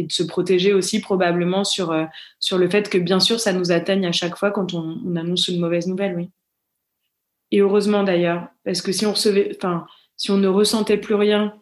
se 0.09 0.23
protéger 0.23 0.73
aussi 0.73 0.99
probablement 0.99 1.63
sur, 1.63 1.95
sur 2.39 2.57
le 2.57 2.69
fait 2.69 2.89
que 2.89 2.97
bien 2.97 3.19
sûr 3.19 3.39
ça 3.39 3.53
nous 3.53 3.71
atteigne 3.71 4.05
à 4.05 4.11
chaque 4.11 4.37
fois 4.37 4.51
quand 4.51 4.73
on, 4.73 4.99
on 5.05 5.15
annonce 5.15 5.47
une 5.47 5.59
mauvaise 5.59 5.87
nouvelle, 5.87 6.15
oui. 6.17 6.29
Et 7.51 7.61
heureusement 7.61 8.03
d'ailleurs, 8.03 8.47
parce 8.65 8.81
que 8.81 8.91
si 8.91 9.05
on 9.05 9.13
recevait, 9.13 9.51
enfin, 9.55 9.85
si 10.17 10.31
on 10.31 10.37
ne 10.37 10.47
ressentait 10.47 10.97
plus 10.97 11.15
rien 11.15 11.53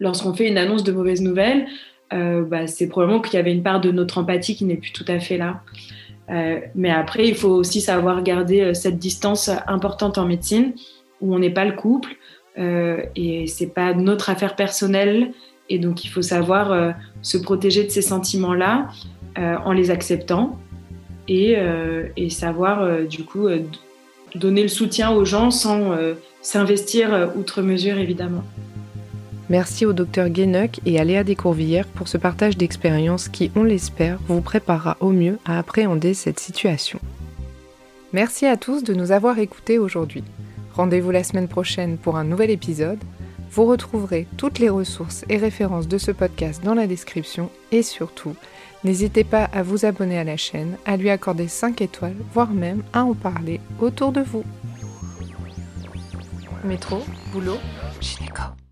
lorsqu'on 0.00 0.34
fait 0.34 0.48
une 0.48 0.58
annonce 0.58 0.82
de 0.82 0.92
mauvaise 0.92 1.20
nouvelle, 1.20 1.68
euh, 2.12 2.42
bah, 2.44 2.66
c'est 2.66 2.88
probablement 2.88 3.20
qu'il 3.20 3.34
y 3.34 3.38
avait 3.38 3.52
une 3.52 3.62
part 3.62 3.80
de 3.80 3.90
notre 3.90 4.18
empathie 4.18 4.56
qui 4.56 4.64
n'est 4.64 4.76
plus 4.76 4.92
tout 4.92 5.04
à 5.08 5.18
fait 5.18 5.38
là. 5.38 5.62
Euh, 6.30 6.60
mais 6.74 6.90
après, 6.90 7.28
il 7.28 7.34
faut 7.34 7.50
aussi 7.50 7.80
savoir 7.80 8.22
garder 8.22 8.60
euh, 8.60 8.74
cette 8.74 8.98
distance 8.98 9.50
importante 9.66 10.18
en 10.18 10.26
médecine, 10.26 10.72
où 11.20 11.34
on 11.34 11.38
n'est 11.38 11.50
pas 11.50 11.64
le 11.64 11.72
couple 11.72 12.16
euh, 12.58 13.02
et 13.14 13.46
c'est 13.46 13.68
pas 13.68 13.94
notre 13.94 14.30
affaire 14.30 14.56
personnelle. 14.56 15.32
Et 15.68 15.78
donc, 15.78 16.04
il 16.04 16.08
faut 16.08 16.22
savoir 16.22 16.94
se 17.22 17.36
protéger 17.38 17.82
de 17.82 17.90
ces 17.90 18.02
sentiments-là 18.02 18.86
en 19.36 19.72
les 19.72 19.90
acceptant 19.90 20.60
et 21.26 21.58
savoir 22.30 23.02
du 23.02 23.24
coup 23.24 23.48
donner 24.36 24.62
le 24.62 24.68
soutien 24.68 25.10
aux 25.10 25.24
gens 25.24 25.50
sans 25.50 25.98
s'investir 26.42 27.32
outre 27.34 27.62
mesure, 27.62 27.98
évidemment. 27.98 28.44
Merci 29.48 29.86
au 29.86 29.92
docteur 29.92 30.28
Guéneuc 30.28 30.80
et 30.86 30.98
à 30.98 31.04
Léa 31.04 31.22
Descourvillères 31.22 31.86
pour 31.86 32.08
ce 32.08 32.18
partage 32.18 32.56
d'expériences 32.56 33.28
qui, 33.28 33.52
on 33.54 33.62
l'espère, 33.62 34.18
vous 34.26 34.40
préparera 34.40 34.96
au 34.98 35.10
mieux 35.10 35.38
à 35.44 35.58
appréhender 35.58 36.14
cette 36.14 36.40
situation. 36.40 36.98
Merci 38.12 38.46
à 38.46 38.56
tous 38.56 38.82
de 38.82 38.92
nous 38.92 39.12
avoir 39.12 39.38
écoutés 39.38 39.78
aujourd'hui. 39.78 40.24
Rendez-vous 40.74 41.12
la 41.12 41.22
semaine 41.22 41.46
prochaine 41.46 41.96
pour 41.96 42.16
un 42.16 42.24
nouvel 42.24 42.50
épisode. 42.50 42.98
Vous 43.52 43.66
retrouverez 43.66 44.26
toutes 44.36 44.58
les 44.58 44.68
ressources 44.68 45.24
et 45.28 45.36
références 45.36 45.86
de 45.86 45.98
ce 45.98 46.10
podcast 46.10 46.64
dans 46.64 46.74
la 46.74 46.88
description 46.88 47.48
et 47.70 47.82
surtout, 47.84 48.34
n'hésitez 48.82 49.22
pas 49.22 49.44
à 49.44 49.62
vous 49.62 49.86
abonner 49.86 50.18
à 50.18 50.24
la 50.24 50.36
chaîne, 50.36 50.76
à 50.86 50.96
lui 50.96 51.08
accorder 51.08 51.46
5 51.46 51.80
étoiles, 51.82 52.16
voire 52.32 52.50
même 52.50 52.82
à 52.92 53.04
en 53.04 53.14
parler 53.14 53.60
autour 53.80 54.10
de 54.10 54.22
vous. 54.22 54.44
Métro, 56.64 56.98
boulot, 57.32 57.58
gynéco. 58.00 58.56